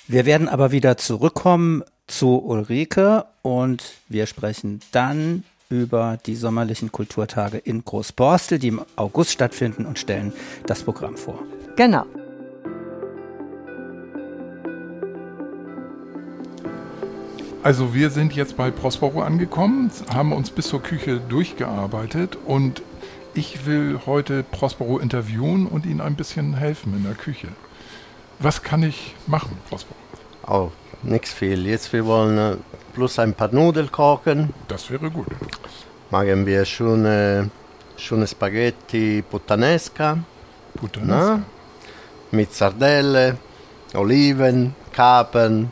[0.06, 7.58] Wir werden aber wieder zurückkommen zu Ulrike und wir sprechen dann über die sommerlichen Kulturtage
[7.58, 10.32] in Großborstel, die im August stattfinden und stellen
[10.64, 11.42] das Programm vor.
[11.76, 12.06] Genau.
[17.62, 22.80] Also wir sind jetzt bei Prospero angekommen, haben uns bis zur Küche durchgearbeitet und
[23.38, 27.46] ich will heute Prospero interviewen und ihm ein bisschen helfen in der Küche.
[28.40, 29.94] Was kann ich machen, Prospero?
[30.48, 30.70] Oh,
[31.04, 31.64] nichts viel.
[31.66, 32.56] Jetzt wir wollen äh,
[32.94, 34.52] bloß ein paar Nudeln kochen.
[34.66, 35.28] Das wäre gut.
[36.10, 37.50] Machen wir schöne,
[37.96, 40.18] schöne Spaghetti puttanesca.
[40.74, 41.36] Puttanesca.
[41.36, 41.42] Na?
[42.32, 43.38] Mit Sardelle,
[43.94, 45.70] Oliven, Kapern,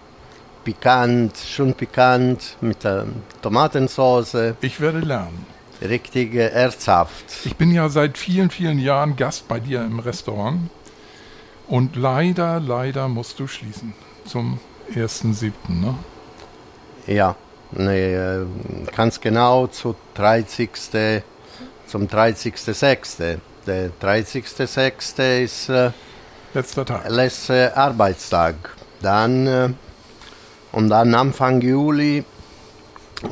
[0.62, 3.02] pikant, schön pikant, mit äh,
[3.42, 4.54] Tomatensauce.
[4.60, 7.24] Ich werde lernen richtig herzhaft.
[7.44, 10.70] Ich bin ja seit vielen, vielen Jahren Gast bei dir im Restaurant
[11.68, 13.92] und leider, leider musst du schließen
[14.24, 14.58] zum
[14.94, 15.94] 1.7., ne?
[17.06, 17.36] Ja,
[17.72, 18.46] nee, äh,
[18.94, 20.70] ganz genau zu 30.
[21.86, 23.38] zum 30.06.
[23.66, 25.42] Der 30.06.
[25.42, 25.90] ist äh,
[26.54, 27.08] Letzter Tag.
[27.10, 28.54] letzter Arbeitstag.
[29.02, 29.68] Dann äh,
[30.72, 32.24] und dann Anfang Juli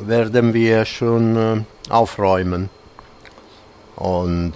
[0.01, 2.69] werden wir schon äh, aufräumen.
[3.95, 4.53] Und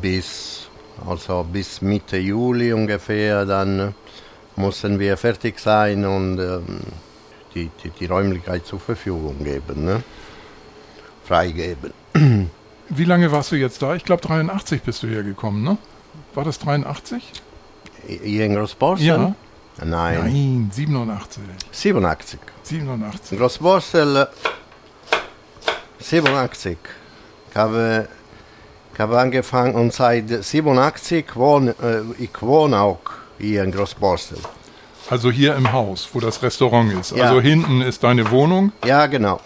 [0.00, 0.68] bis,
[1.06, 3.92] also bis Mitte Juli ungefähr, dann äh,
[4.56, 6.80] müssen wir fertig sein und ähm,
[7.54, 10.02] die, die, die Räumlichkeit zur Verfügung geben, ne?
[11.24, 11.92] freigeben.
[12.88, 13.94] Wie lange warst du jetzt da?
[13.94, 15.76] Ich glaube 83 bist du hergekommen, ne?
[16.34, 17.32] War das 83?
[18.06, 19.06] Hier in Großborstel?
[19.06, 19.34] Ja.
[19.84, 21.42] Nein, Nein, 87.
[21.72, 22.38] 87.
[22.62, 23.38] 87.
[23.38, 24.28] Großborstel
[26.00, 26.76] 87.
[27.50, 28.08] Ich habe,
[28.92, 33.00] ich habe angefangen und seit 87 wohne äh, ich wohne auch
[33.38, 34.38] hier in Großborstel.
[35.08, 37.16] Also hier im Haus, wo das Restaurant ist.
[37.16, 37.26] Ja.
[37.26, 39.40] Also hinten ist deine Wohnung, Ja, genau.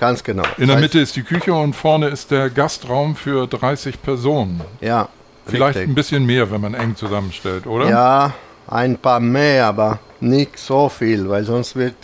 [0.00, 0.44] Ganz genau.
[0.58, 4.60] in der Mitte ist die Küche und vorne ist der Gastraum für 30 Personen.
[4.80, 5.08] Ja.
[5.46, 5.90] Vielleicht richtig.
[5.90, 7.88] ein bisschen mehr, wenn man eng zusammenstellt, oder?
[7.88, 8.34] Ja,
[8.68, 11.94] ein paar mehr, aber nicht so viel, weil sonst wird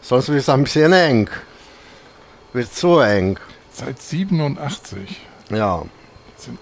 [0.00, 1.28] sonst wird es ein bisschen eng.
[2.52, 3.38] Wird zu eng.
[3.72, 5.82] Seit 87 Ja.
[6.36, 6.58] sind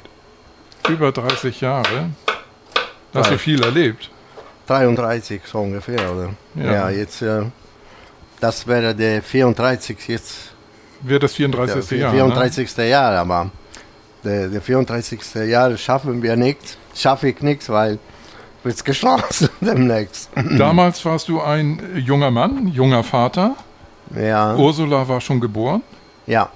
[0.89, 2.11] über 30 Jahre.
[3.13, 3.33] Hast Drei.
[3.35, 4.11] du viel erlebt?
[4.69, 6.31] 33 so ungefähr, oder?
[6.55, 6.73] Ja.
[6.73, 7.43] Ja, jetzt, äh,
[8.39, 9.97] das wäre der 34.
[10.07, 10.53] jetzt.
[11.03, 11.89] Wird das 34.
[11.89, 12.13] der Jahr?
[12.13, 12.77] 34.
[12.89, 13.51] Jahr, aber
[14.23, 15.21] der, der 34.
[15.49, 16.79] Jahr schaffen wir nicht.
[16.95, 17.99] Schaffe ich nichts, weil
[18.63, 20.35] wird's geschlossen demnächst.
[20.37, 20.57] Ne?
[20.59, 23.57] Damals warst du ein junger Mann, junger Vater.
[24.17, 25.83] Ja, Ursula war schon geboren,
[26.27, 26.51] ja,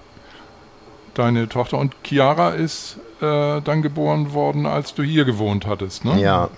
[1.14, 1.78] deine Tochter.
[1.78, 6.04] Und Chiara ist äh, dann geboren worden, als du hier gewohnt hattest.
[6.04, 6.20] Ne?
[6.20, 6.48] ja.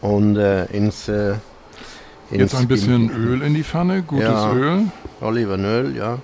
[0.00, 1.34] Und äh, ins, äh,
[2.30, 4.52] Jetzt ins- ein bisschen Öl in die Pfanne, gutes Ja.
[4.52, 4.86] Öl.
[5.20, 6.18] Olivenöl, ja.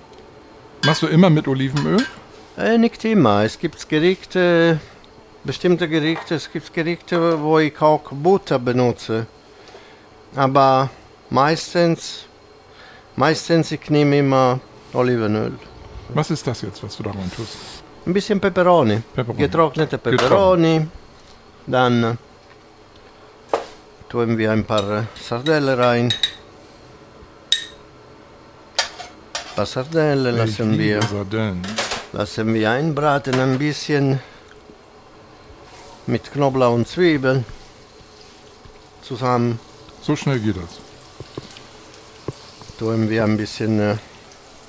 [0.85, 2.03] Machst du immer mit Olivenöl?
[2.57, 3.43] Äh, nicht immer.
[3.43, 4.79] Es gibt Gerichte,
[5.43, 9.27] bestimmte Gerichte, es gibt Gerichte, wo ich auch Butter benutze.
[10.35, 10.89] Aber
[11.29, 12.25] meistens,
[13.17, 14.59] meistens ich nehme immer
[14.93, 15.51] Olivenöl.
[16.09, 17.57] Was ist das jetzt, was du da rein tust?
[18.05, 19.41] Ein bisschen Peperoni, Peperoni.
[19.41, 20.87] getrocknete Peperoni.
[21.65, 22.15] Dann äh,
[24.07, 26.13] tun wir ein paar äh, Sardellen rein.
[29.33, 31.01] Ein paar Sardellen Ich lassen wir.
[31.01, 31.61] Sardellen.
[32.13, 34.21] Lassen wir einbraten ein bisschen
[36.05, 37.43] mit Knoblauch und Zwiebeln
[39.01, 39.59] zusammen.
[40.01, 40.79] So schnell geht das.
[42.79, 43.95] Tun wir ein bisschen äh,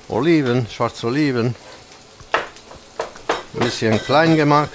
[0.07, 1.55] Oliven, schwarze Oliven.
[3.53, 4.71] Ein bisschen klein gemacht.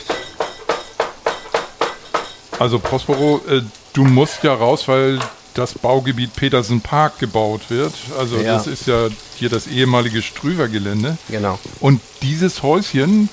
[2.58, 5.18] Also Prospero, äh, du musst ja raus, weil
[5.54, 7.92] das Baugebiet Petersen Park gebaut wird.
[8.18, 8.54] Also Ja.
[8.54, 11.16] das ist ja hier das ehemalige Strüver-Gelände.
[11.28, 11.58] Genau.
[11.80, 13.28] Und dieses Häuschen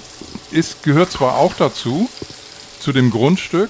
[0.51, 2.09] ist, gehört zwar auch dazu,
[2.79, 3.69] zu dem Grundstück,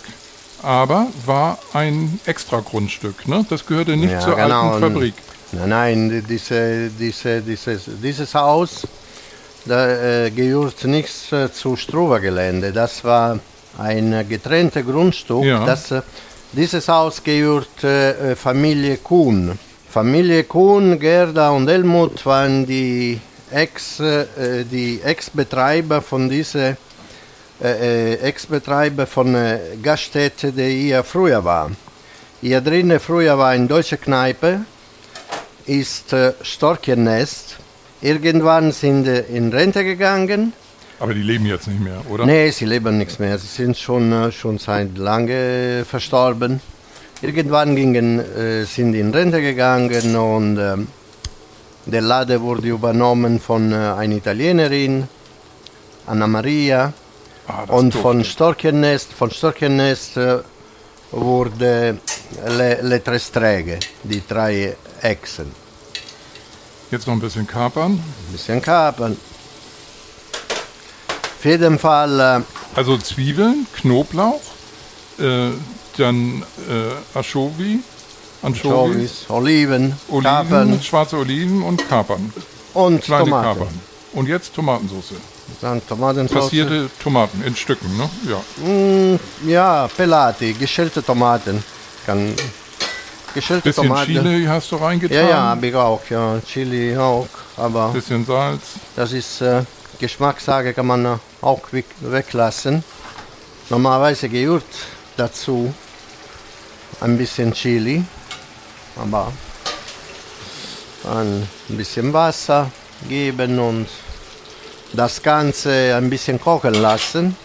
[0.63, 3.27] aber war ein Extra-Grundstück.
[3.27, 3.45] Ne?
[3.49, 4.71] Das gehörte nicht Ja, zur genau.
[4.71, 5.13] alten Fabrik.
[5.53, 8.87] Nein, nein, die- diese, diese, dieses, dieses Haus
[9.65, 12.71] da, äh, gehört nicht äh, zu Struva-Gelände.
[12.71, 13.37] Das war
[13.77, 15.43] ein äh, getrenntes Grundstück.
[15.43, 15.65] Ja.
[15.65, 16.01] Das, äh,
[16.53, 19.57] dieses Haus gehört äh, äh, Familie Kuhn.
[19.89, 23.19] Familie Kuhn, Gerda und Helmut waren die
[23.51, 24.25] Ex, äh,
[24.63, 26.77] die Ex-Betreiber von dieser
[27.61, 31.69] äh, äh, Ex-Betreiber von äh, Gaststätte, die hier früher war.
[32.41, 34.61] Hier drinnen früher war eine deutsche Kneipe,
[35.71, 37.57] ist äh, Storchennest.
[38.01, 40.53] Irgendwann sind sie in Rente gegangen.
[40.99, 42.25] Aber die leben jetzt nicht mehr, oder?
[42.25, 43.37] Nee, sie leben nichts mehr.
[43.37, 46.59] Sie sind schon, äh, schon seit lange verstorben.
[47.21, 50.87] Irgendwann gingen, äh, sind in Rente gegangen und ähm,
[51.85, 55.07] der Laden wurde übernommen von äh, einer Italienerin,
[56.05, 56.93] Anna Maria.
[57.47, 60.37] Ah, Und von Storchennest, von Storchennest äh,
[61.11, 61.97] wurde
[62.57, 65.60] Le, Le Tre Streghe, die drei Echsen.
[66.91, 67.93] Jetzt noch ein bisschen kapern.
[67.93, 69.17] Ein bisschen kapern.
[71.37, 74.41] Auf jeden Fall, äh, Also Zwiebeln, Knoblauch,
[75.17, 75.49] äh,
[75.97, 77.79] dann äh, Anchovies,
[78.43, 82.31] Anchovies, Oliven, Oliven, Kapern schwarze Oliven und Kapern.
[82.73, 83.59] und Kleine Tomaten.
[83.59, 83.79] Kapern.
[84.13, 85.13] Und jetzt Tomatensauce.
[85.61, 86.43] Dann Tomatensauce.
[86.43, 88.09] Passierte Tomaten in Stücken, ne?
[88.29, 88.67] Ja.
[88.67, 91.63] Mm, ja, pelati, geschälte Tomaten.
[92.05, 92.33] Kann,
[93.33, 94.05] geschälte Bisschen Tomaten.
[94.13, 95.17] Chili hast du reingetan.
[95.17, 96.01] Ja, ja, habe ich auch.
[96.09, 97.27] Ja, Chili auch.
[97.57, 98.61] Aber Bisschen Salz.
[98.95, 99.63] Das ist äh,
[99.99, 102.83] Geschmackssache, kann man auch weg, weglassen.
[103.69, 104.65] Normalerweise gehört
[105.17, 105.73] dazu
[106.99, 108.03] ein bisschen Chili,
[108.95, 109.31] aber
[111.05, 112.69] ein bisschen Wasser
[113.07, 113.87] geben und
[114.93, 117.35] das Ganze ein bisschen kochen lassen.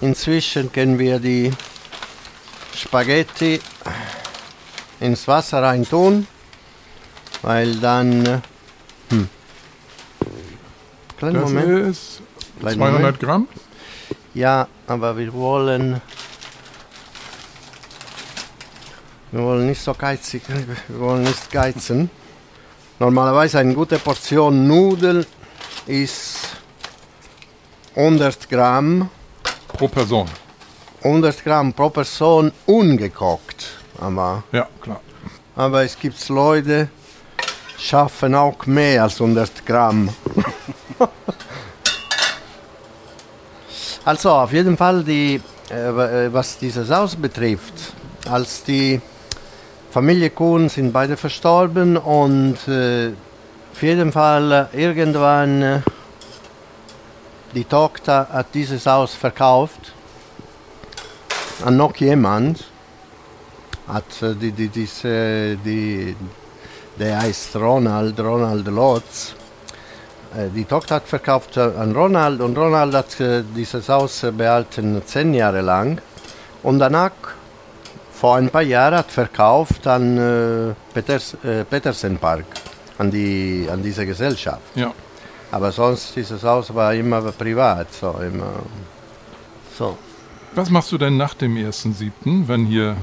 [0.00, 1.52] Inzwischen können wir die
[2.76, 3.60] Spaghetti
[5.00, 6.26] ins Wasser rein tun,
[7.42, 8.42] weil dann.
[9.10, 9.28] Hm.
[11.18, 11.88] Kleinen das Moment.
[11.88, 12.22] ist
[12.60, 13.20] Kleinen 200 Moment.
[13.20, 13.48] Gramm?
[14.34, 16.00] Ja, aber wir wollen.
[19.32, 20.42] Wir wollen nicht so geizig,
[20.88, 22.10] wir wollen nicht geizen.
[22.98, 25.26] Normalerweise eine gute Portion Nudeln
[25.86, 26.56] ist
[27.94, 29.10] 100 Gramm.
[29.68, 30.28] Pro Person.
[31.02, 33.76] 100 Gramm pro Person ungekocht.
[34.00, 35.00] Aber, ja, klar.
[35.54, 36.88] Aber es gibt Leute,
[37.78, 40.10] die schaffen auch mehr als 100 Gramm.
[44.04, 47.94] also auf jeden Fall, die, äh, was diese Sauce betrifft,
[48.30, 49.00] als die
[49.90, 53.12] Familie Kuhn sind beide verstorben und äh,
[53.72, 55.80] auf jeden Fall äh, irgendwann äh,
[57.54, 59.94] die Tochter hat dieses Haus verkauft
[61.64, 62.64] an noch jemand.
[63.88, 66.16] Hat die, die, diese, die,
[66.98, 69.34] der heißt Ronald, Ronald Lotz.
[70.34, 73.16] Äh, die Tochter hat verkauft an Ronald und Ronald hat
[73.54, 76.00] dieses Haus behalten zehn Jahre lang.
[76.62, 77.12] Und danach
[78.12, 81.36] vor ein paar Jahren hat verkauft an Peters,
[81.70, 82.46] Petersen Park,
[82.98, 84.62] an, die, an diese Gesellschaft.
[84.74, 84.92] Ja.
[85.50, 88.52] Aber sonst dieses Haus war immer privat, so immer.
[89.78, 89.96] So.
[90.54, 92.96] Was machst du denn nach dem 1.7., wenn hier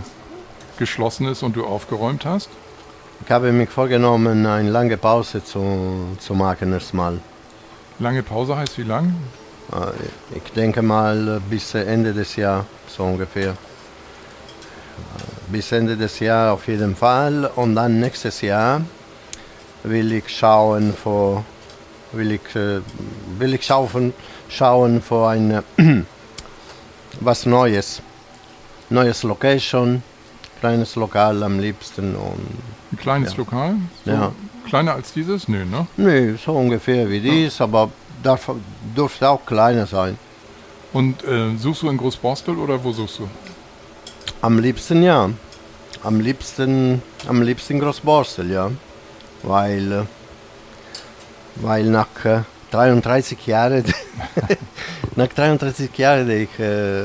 [0.78, 2.50] geschlossen ist und du aufgeräumt hast?
[3.26, 7.20] Ich habe mich vorgenommen, eine lange Pause zu, zu machen erstmal.
[8.00, 9.16] Lange Pause heißt wie lang?
[9.72, 13.56] Äh, ich denke mal bis Ende des Jahres, so ungefähr
[15.48, 17.50] bis Ende des Jahres auf jeden Fall.
[17.56, 18.82] Und dann nächstes Jahr
[19.84, 21.44] will ich schauen vor
[22.14, 22.82] will ich, äh,
[23.40, 24.14] will ich schauen,
[24.50, 25.64] schauen für ein
[27.20, 28.02] was Neues.
[28.90, 30.04] Neues Location,
[30.64, 32.16] kleines Lokal am liebsten.
[32.16, 32.48] Und,
[32.92, 33.38] ein kleines ja.
[33.40, 33.76] Lokal?
[34.06, 34.32] So ja.
[34.66, 35.50] Kleiner als dieses?
[35.50, 35.88] Nö, ne?
[35.98, 37.66] Nö, so ungefähr wie dies, ja.
[37.66, 37.90] aber
[38.24, 38.50] darf,
[38.96, 40.18] dürfte auch kleiner sein.
[40.94, 43.28] Und äh, suchst du in Großborstel oder wo suchst du?
[44.42, 45.30] Am liebsten ja.
[46.02, 48.72] Am liebsten, am liebsten Großborstel, ja.
[49.42, 50.04] Weil, äh,
[51.56, 53.84] weil nach äh, 33 Jahren,
[55.18, 57.04] nach 33 Jahren, die ich äh,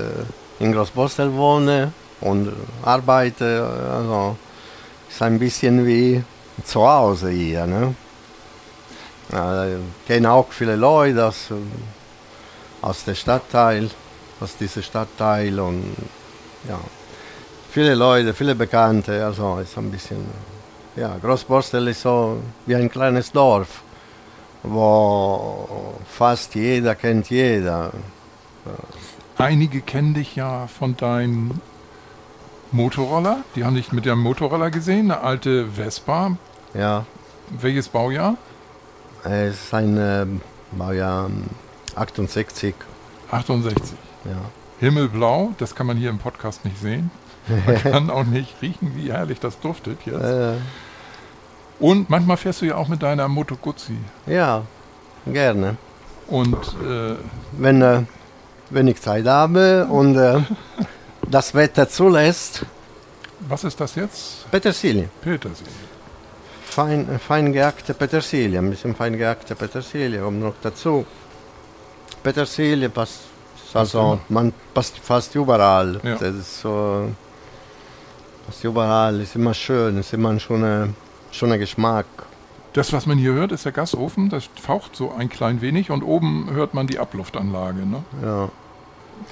[0.60, 2.52] in Großborstel wohne und
[2.82, 4.36] arbeite, also
[5.08, 6.22] ist ein bisschen wie
[6.64, 7.66] zu Hause hier.
[7.66, 7.94] Ne?
[9.32, 11.48] Ja, ich kenne auch viele Leute aus,
[12.82, 13.90] aus dem Stadtteil,
[14.40, 15.84] aus diesem Stadtteil und
[16.68, 16.78] ja
[17.70, 20.26] viele Leute, viele Bekannte, also ist ein bisschen,
[20.96, 23.82] ja, Großborstel ist so wie ein kleines Dorf,
[24.62, 27.92] wo fast jeder kennt jeder.
[29.36, 31.60] Einige kennen dich ja von deinem
[32.72, 36.36] Motorroller, die haben dich mit dem Motorroller gesehen, eine alte Vespa.
[36.74, 37.06] Ja.
[37.48, 38.36] Welches Baujahr?
[39.24, 40.26] Es ist ein äh,
[40.72, 41.30] Baujahr
[41.96, 42.74] 68.
[43.30, 43.96] 68.
[44.24, 44.32] Ja.
[44.80, 47.10] Himmelblau, das kann man hier im Podcast nicht sehen.
[47.66, 50.22] Man kann auch nicht riechen, wie herrlich das duftet jetzt.
[50.22, 50.54] Äh.
[51.80, 53.96] Und manchmal fährst du ja auch mit deiner Moto Guzzi.
[54.26, 54.62] Ja,
[55.26, 55.76] gerne.
[56.26, 56.54] Und
[56.86, 57.14] äh,
[57.52, 58.02] wenn, äh,
[58.70, 60.40] wenn ich Zeit habe und äh,
[61.30, 62.64] das Wetter zulässt.
[63.48, 64.50] Was ist das jetzt?
[64.50, 65.08] Petersilie.
[65.22, 65.72] Petersilie.
[66.64, 71.06] Fein, fein gehackte Petersilie, ein bisschen fein gehackte Petersilie kommt noch dazu.
[72.22, 73.20] Petersilie passt,
[73.74, 76.00] also man passt fast überall.
[76.02, 76.16] Ja.
[76.16, 77.08] Das ist so
[78.48, 80.88] Fast überall, ist immer schön, ist immer ein schöner,
[81.30, 82.06] schöner Geschmack.
[82.72, 86.02] Das, was man hier hört, ist der Gasofen, das faucht so ein klein wenig und
[86.02, 87.84] oben hört man die Abluftanlage.
[87.84, 88.02] Ne?
[88.24, 88.48] Ja.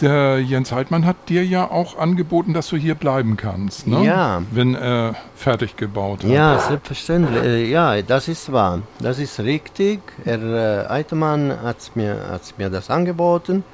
[0.00, 4.04] Der Jens Heidmann hat dir ja auch angeboten, dass du hier bleiben kannst, ne?
[4.04, 4.42] Ja.
[4.50, 6.30] Wenn er fertig gebaut hat.
[6.30, 7.42] Ja, selbstverständlich.
[7.42, 8.82] Äh, ja, das ist wahr.
[9.00, 10.00] Das ist richtig.
[10.24, 13.64] Herr Heidmann hat mir, hat mir das angeboten.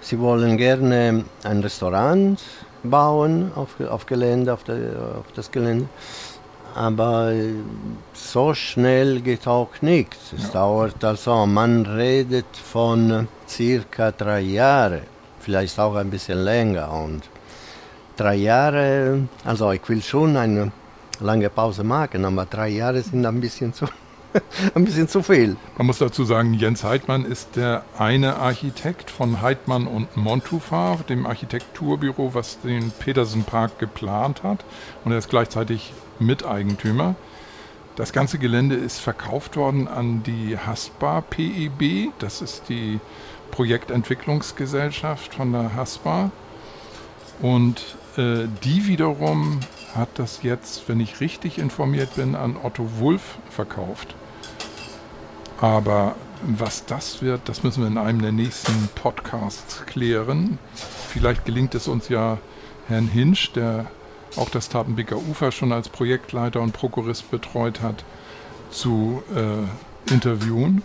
[0.00, 2.40] Sie wollen gerne ein Restaurant
[2.82, 4.76] bauen auf, auf Gelände, auf, der,
[5.18, 5.88] auf das Gelände.
[6.74, 7.32] Aber
[8.12, 10.32] so schnell geht auch nichts.
[10.36, 10.50] Es ja.
[10.50, 15.00] dauert also, man redet von circa drei Jahren,
[15.48, 16.92] vielleicht auch ein bisschen länger.
[16.92, 17.22] Und
[18.18, 20.72] drei Jahre, also ich will schon eine
[21.20, 23.86] lange Pause machen, aber drei Jahre sind ein bisschen zu
[24.74, 25.56] ein bisschen zu viel.
[25.78, 31.24] Man muss dazu sagen, Jens Heidmann ist der eine Architekt von Heidmann und Montufar, dem
[31.24, 34.66] Architekturbüro, was den Petersen Park geplant hat.
[35.06, 37.14] Und er ist gleichzeitig Miteigentümer.
[37.96, 42.12] Das ganze Gelände ist verkauft worden an die Haspa PEB.
[42.18, 43.00] Das ist die
[43.50, 46.30] Projektentwicklungsgesellschaft von der Haspa.
[47.40, 49.60] Und äh, die wiederum
[49.94, 54.14] hat das jetzt, wenn ich richtig informiert bin, an Otto Wulff verkauft.
[55.60, 60.58] Aber was das wird, das müssen wir in einem der nächsten Podcasts klären.
[61.08, 62.38] Vielleicht gelingt es uns ja,
[62.86, 63.86] Herrn Hinsch, der
[64.36, 68.04] auch das Tatenbeker Ufer schon als Projektleiter und Prokurist betreut hat,
[68.70, 70.82] zu äh, interviewen.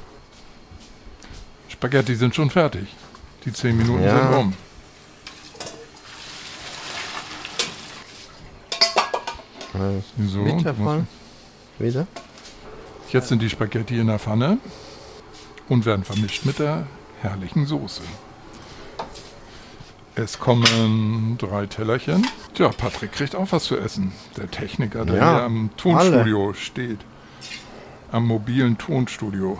[1.83, 2.87] Spaghetti sind schon fertig.
[3.43, 4.17] Die zehn Minuten ja.
[4.17, 4.53] sind rum.
[10.25, 10.45] So,
[11.79, 12.07] Wieder?
[13.09, 14.59] Jetzt sind die Spaghetti in der Pfanne
[15.67, 16.87] und werden vermischt mit der
[17.21, 18.03] herrlichen Soße.
[20.15, 22.25] Es kommen drei Tellerchen.
[22.53, 24.13] Tja, Patrick kriegt auch was zu essen.
[24.37, 26.55] Der Techniker, der ja, hier am Tonstudio alle.
[26.55, 26.99] steht.
[28.09, 29.59] Am mobilen Tonstudio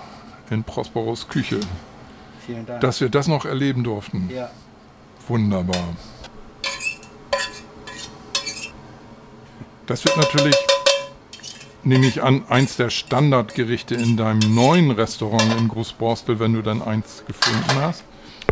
[0.50, 1.60] in Prosperos Küche.
[2.46, 2.82] Vielen Dank.
[2.82, 4.30] Dass wir das noch erleben durften.
[4.34, 4.50] Ja.
[5.28, 5.96] Wunderbar.
[9.86, 10.56] Das wird natürlich,
[11.84, 16.82] nehme ich an, eins der Standardgerichte in deinem neuen Restaurant in Großborstel, wenn du dann
[16.82, 18.04] eins gefunden hast.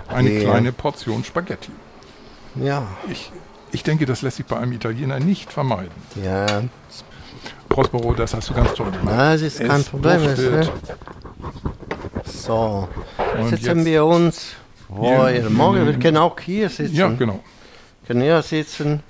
[0.08, 0.42] Eine ja.
[0.42, 1.72] kleine Portion Spaghetti.
[2.56, 2.86] Ja.
[3.10, 3.32] Ich,
[3.72, 5.92] ich denke, das lässt sich bei einem Italiener nicht vermeiden.
[6.22, 6.64] Ja.
[7.70, 9.18] Prospero, das hast du ganz toll gemacht.
[9.18, 10.24] Das ist kein es Problem.
[10.24, 10.70] Ist, ne?
[12.52, 12.90] So,
[13.40, 14.56] Und sitzen jetzt wir uns
[14.90, 16.96] wo ihr morgen, wir können auch hier sitzen.
[16.96, 17.40] Ja, genau.
[18.02, 19.02] Wir können hier sitzen.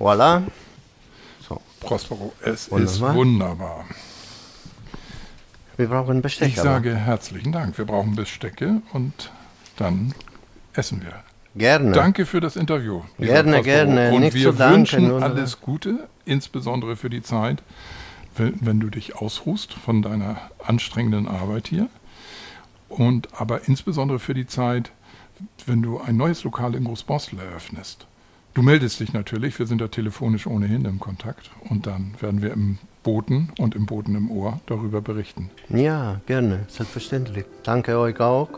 [0.00, 0.42] Voilà.
[1.80, 3.10] Prospero, es wunderbar.
[3.10, 3.84] ist wunderbar.
[5.76, 6.48] Wir brauchen Besteck.
[6.48, 7.76] Ich sage herzlichen Dank.
[7.76, 9.30] Wir brauchen Bestecke und
[9.76, 10.14] dann
[10.72, 11.12] essen wir.
[11.54, 11.92] Gerne.
[11.92, 13.02] Danke für das Interview.
[13.18, 14.12] Gerne, gerne.
[14.12, 17.62] Und Nicht wir wünschen danken, alles Gute, insbesondere für die Zeit,
[18.34, 21.90] wenn, wenn, du dich ausruhst von deiner anstrengenden Arbeit hier.
[22.96, 24.92] Und aber insbesondere für die Zeit,
[25.66, 28.06] wenn du ein neues Lokal in Großborstel eröffnest.
[28.54, 32.52] Du meldest dich natürlich, wir sind ja telefonisch ohnehin im Kontakt und dann werden wir
[32.52, 35.50] im Boten und im Boten im Ohr darüber berichten.
[35.70, 37.46] Ja, gerne, selbstverständlich.
[37.64, 38.48] Danke euch auch.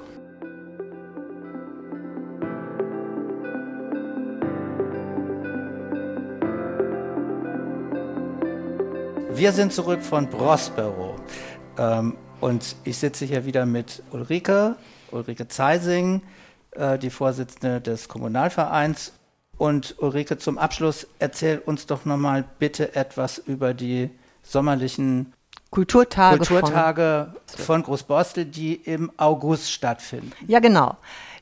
[9.32, 11.16] Wir sind zurück von Prospero
[11.78, 14.76] ähm, und ich sitze hier wieder mit Ulrike,
[15.10, 16.22] Ulrike Zeising,
[16.72, 19.12] äh, die Vorsitzende des Kommunalvereins
[19.58, 24.10] und Ulrike, zum Abschluss erzähl uns doch nochmal bitte etwas über die
[24.42, 25.32] sommerlichen
[25.70, 30.32] Kulturtage, Kulturtage von, von Großborstel, die im August stattfinden.
[30.46, 30.96] Ja, genau.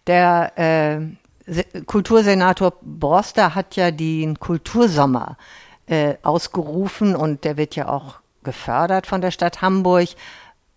[0.07, 5.37] Der äh, Kultursenator Borster hat ja den Kultursommer
[5.87, 10.09] äh, ausgerufen und der wird ja auch gefördert von der Stadt Hamburg,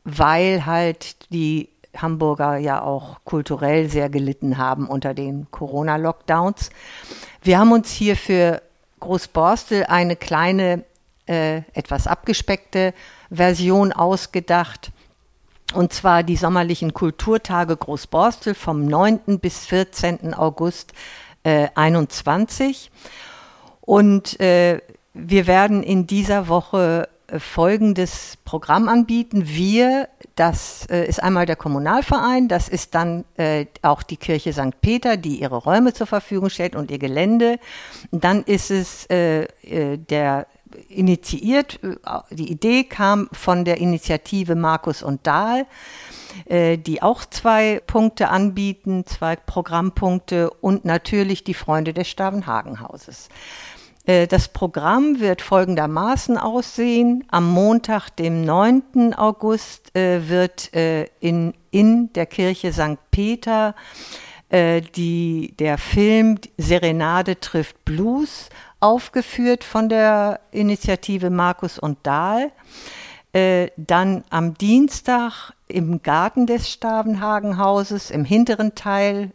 [0.09, 6.69] weil halt die Hamburger ja auch kulturell sehr gelitten haben unter den Corona-Lockdowns.
[7.41, 8.61] Wir haben uns hier für
[9.01, 10.85] Großborstel eine kleine,
[11.27, 12.93] äh, etwas abgespeckte
[13.29, 14.91] Version ausgedacht.
[15.73, 19.39] Und zwar die sommerlichen Kulturtage Großborstel vom 9.
[19.39, 20.33] bis 14.
[20.33, 20.93] August
[21.43, 22.91] äh, 21.
[23.81, 24.79] Und äh,
[25.13, 29.43] wir werden in dieser Woche folgendes Programm anbieten.
[29.45, 34.79] Wir, das äh, ist einmal der Kommunalverein, das ist dann äh, auch die Kirche St.
[34.81, 37.59] Peter, die ihre Räume zur Verfügung stellt und ihr Gelände.
[38.11, 40.47] Dann ist es äh, äh der
[40.89, 41.95] initiiert, äh,
[42.31, 45.65] die Idee kam von der Initiative Markus und Dahl,
[46.49, 53.29] die auch zwei Punkte anbieten, zwei Programmpunkte und natürlich die Freunde des Stavenhagenhauses.
[54.07, 57.25] Äh, das Programm wird folgendermaßen aussehen.
[57.29, 59.13] Am Montag, dem 9.
[59.13, 62.97] August, äh, wird äh, in, in der Kirche St.
[63.11, 63.75] Peter
[64.49, 68.47] die, der Film Serenade trifft Blues
[68.79, 72.53] aufgeführt von der Initiative Markus und Dahl.
[73.33, 79.33] dann am Dienstag im Garten des Stavenhagenhauses, im hinteren Teil,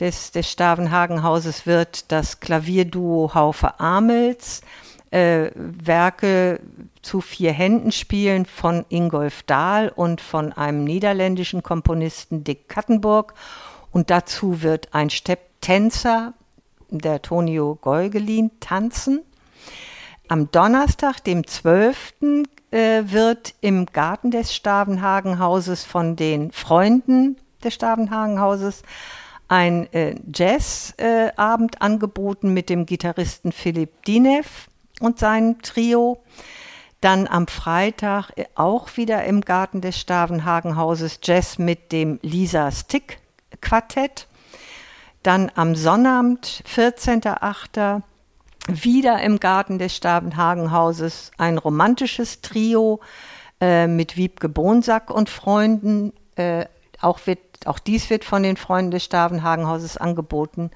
[0.00, 4.62] des, des Stavenhagenhauses wird das Klavierduo Haufe Amels
[5.10, 6.60] äh, Werke
[7.02, 13.34] zu vier Händen spielen von Ingolf Dahl und von einem niederländischen Komponisten Dick Kattenburg.
[13.90, 16.34] Und dazu wird ein Stepptänzer,
[16.90, 19.22] der Tonio Geugelin, tanzen.
[20.28, 22.14] Am Donnerstag, dem 12.,
[22.70, 28.82] äh, wird im Garten des Stavenhagenhauses von den Freunden des Stavenhagenhauses
[29.48, 34.68] ein äh, Jazzabend äh, angeboten mit dem Gitarristen Philipp Dinev
[35.00, 36.22] und seinem Trio.
[37.00, 43.18] Dann am Freitag auch wieder im Garten des Stavenhagenhauses Jazz mit dem Lisa Stick
[43.60, 44.26] Quartett.
[45.22, 48.02] Dann am Sonnabend, 14.08.,
[48.68, 53.00] wieder im Garten des Stavenhagenhauses ein romantisches Trio
[53.60, 56.12] äh, mit Wiebke Bonsack und Freunden.
[56.36, 56.66] Äh,
[57.00, 60.70] auch, wird, auch dies wird von den Freunden des Stavenhagenhauses angeboten.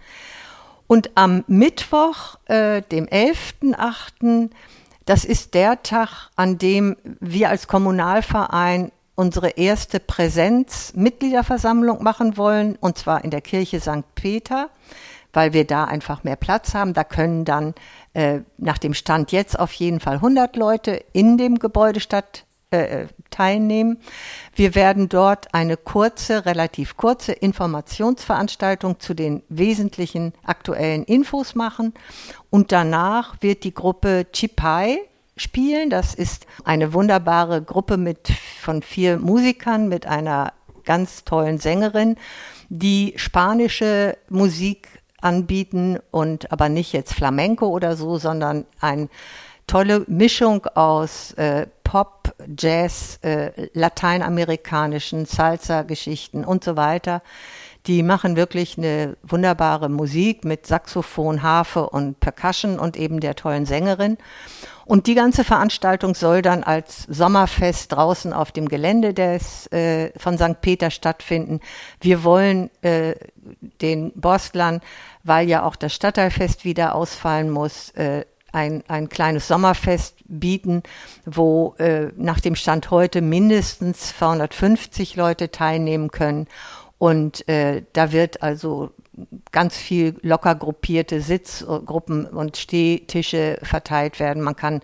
[0.86, 4.50] Und am Mittwoch, äh, dem 11.8.,
[5.04, 12.98] das ist der Tag, an dem wir als Kommunalverein unsere erste Präsenz-Mitgliederversammlung machen wollen, und
[12.98, 14.14] zwar in der Kirche St.
[14.14, 14.70] Peter,
[15.32, 16.94] weil wir da einfach mehr Platz haben.
[16.94, 17.74] Da können dann
[18.14, 23.06] äh, nach dem Stand jetzt auf jeden Fall 100 Leute in dem Gebäude statt äh,
[23.30, 23.98] teilnehmen.
[24.54, 31.94] Wir werden dort eine kurze, relativ kurze Informationsveranstaltung zu den wesentlichen aktuellen Infos machen
[32.50, 34.98] und danach wird die Gruppe Chipai
[35.36, 35.90] spielen.
[35.90, 40.52] Das ist eine wunderbare Gruppe mit, von vier Musikern mit einer
[40.84, 42.16] ganz tollen Sängerin,
[42.68, 44.88] die spanische Musik
[45.20, 49.08] anbieten und aber nicht jetzt Flamenco oder so, sondern eine
[49.72, 57.22] tolle Mischung aus äh, Pop, Jazz, äh, lateinamerikanischen Salsa-Geschichten und so weiter.
[57.86, 63.64] Die machen wirklich eine wunderbare Musik mit Saxophon, Harfe und Percussion und eben der tollen
[63.64, 64.18] Sängerin.
[64.84, 70.36] Und die ganze Veranstaltung soll dann als Sommerfest draußen auf dem Gelände des, äh, von
[70.36, 70.60] St.
[70.60, 71.60] Peter stattfinden.
[71.98, 73.14] Wir wollen äh,
[73.80, 74.82] den Borstlern,
[75.24, 80.82] weil ja auch das Stadtteilfest wieder ausfallen muss, äh, ein, ein kleines Sommerfest bieten,
[81.24, 86.46] wo äh, nach dem Stand heute mindestens 250 Leute teilnehmen können.
[86.98, 88.90] Und äh, da wird also
[89.50, 94.42] ganz viel locker gruppierte Sitzgruppen und Stehtische verteilt werden.
[94.42, 94.80] Man kann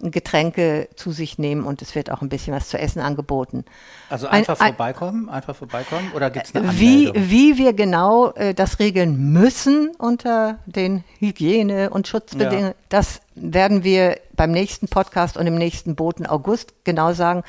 [0.00, 3.64] Getränke zu sich nehmen und es wird auch ein bisschen was zu essen angeboten.
[4.08, 7.14] Also einfach ein, vorbeikommen, einfach vorbeikommen oder gibt es eine Anmeldung?
[7.14, 12.74] Wie, wie wir genau äh, das regeln müssen unter den Hygiene- und Schutzbedingungen, ja.
[12.88, 17.42] das werden wir beim nächsten Podcast und im nächsten Boten August genau sagen.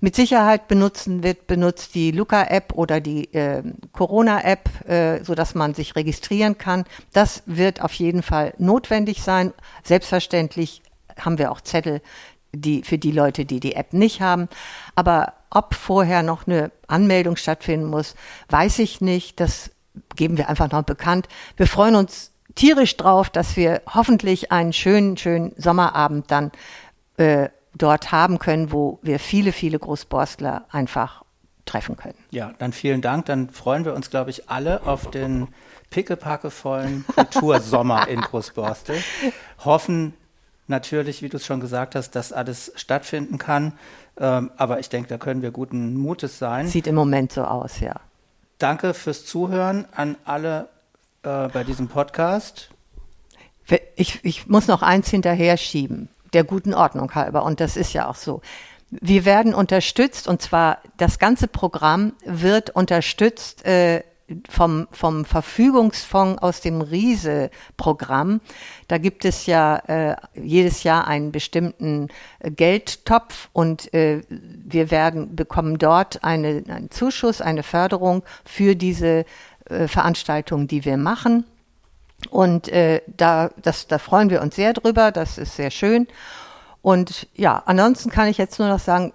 [0.00, 5.74] Mit Sicherheit benutzen wird benutzt die Luca-App oder die äh, Corona-App, äh, so dass man
[5.74, 6.84] sich registrieren kann.
[7.12, 9.52] Das wird auf jeden Fall notwendig sein.
[9.82, 10.82] Selbstverständlich
[11.18, 12.00] haben wir auch Zettel,
[12.52, 14.48] die für die Leute, die die App nicht haben.
[14.94, 18.14] Aber ob vorher noch eine Anmeldung stattfinden muss,
[18.48, 19.40] weiß ich nicht.
[19.40, 19.70] Das
[20.16, 21.28] geben wir einfach noch bekannt.
[21.56, 26.52] Wir freuen uns tierisch drauf, dass wir hoffentlich einen schönen, schönen Sommerabend dann
[27.16, 31.24] äh, dort haben können, wo wir viele, viele Großborstler einfach
[31.64, 32.18] treffen können.
[32.30, 33.26] Ja, dann vielen Dank.
[33.26, 35.48] Dann freuen wir uns, glaube ich, alle auf den
[35.90, 39.02] pickepackevollen Kultursommer in Großborstel.
[39.64, 40.14] Hoffen
[40.68, 43.72] natürlich, wie du es schon gesagt hast, dass alles stattfinden kann.
[44.18, 46.66] Ähm, aber ich denke, da können wir guten Mutes sein.
[46.66, 47.94] Sieht im Moment so aus, ja.
[48.58, 50.68] Danke fürs Zuhören an alle
[51.22, 52.70] äh, bei diesem Podcast.
[53.96, 57.44] Ich, ich muss noch eins hinterher schieben der guten Ordnung halber.
[57.44, 58.40] Und das ist ja auch so.
[58.90, 64.02] Wir werden unterstützt und zwar das ganze Programm wird unterstützt äh,
[64.48, 68.40] vom, vom Verfügungsfonds aus dem Riese-Programm.
[68.86, 72.08] Da gibt es ja äh, jedes Jahr einen bestimmten
[72.40, 79.24] äh, Geldtopf und äh, wir werden bekommen dort eine, einen Zuschuss, eine Förderung für diese
[79.68, 81.44] äh, Veranstaltungen, die wir machen.
[82.30, 86.08] Und äh, da, das, da freuen wir uns sehr drüber, das ist sehr schön.
[86.82, 89.12] Und ja, ansonsten kann ich jetzt nur noch sagen,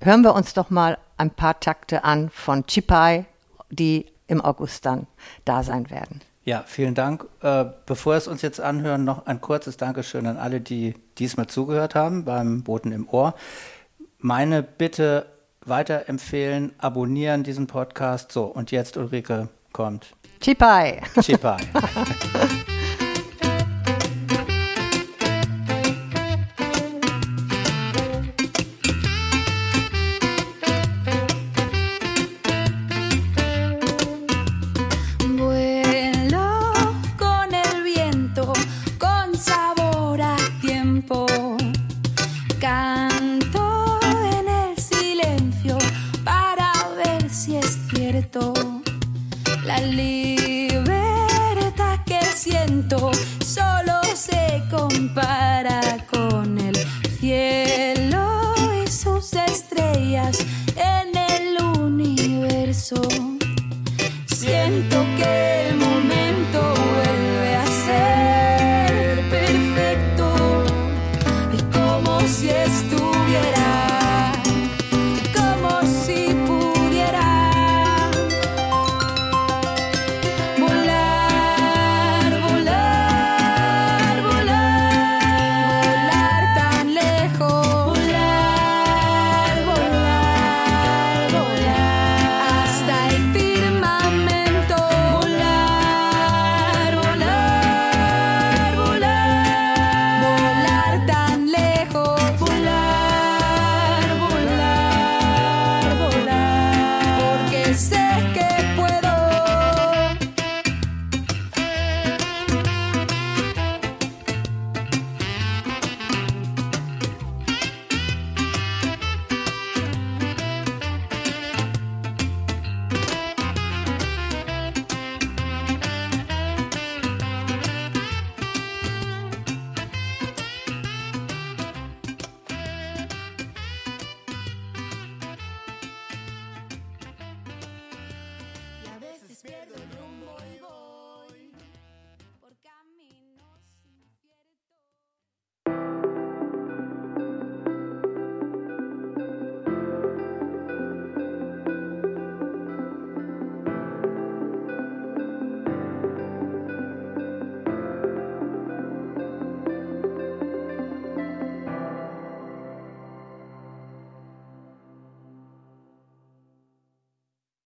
[0.00, 3.26] hören wir uns doch mal ein paar Takte an von Chipai,
[3.70, 5.06] die im August dann
[5.44, 6.20] da sein werden.
[6.44, 7.26] Ja, vielen Dank.
[7.42, 11.48] Äh, bevor wir es uns jetzt anhören, noch ein kurzes Dankeschön an alle, die diesmal
[11.48, 13.34] zugehört haben beim Boten im Ohr.
[14.18, 15.26] Meine Bitte
[15.64, 18.30] weiterempfehlen, abonnieren diesen Podcast.
[18.30, 20.14] So, und jetzt Ulrike kommt.
[20.40, 21.02] Chipai.
[21.20, 21.56] Chipai.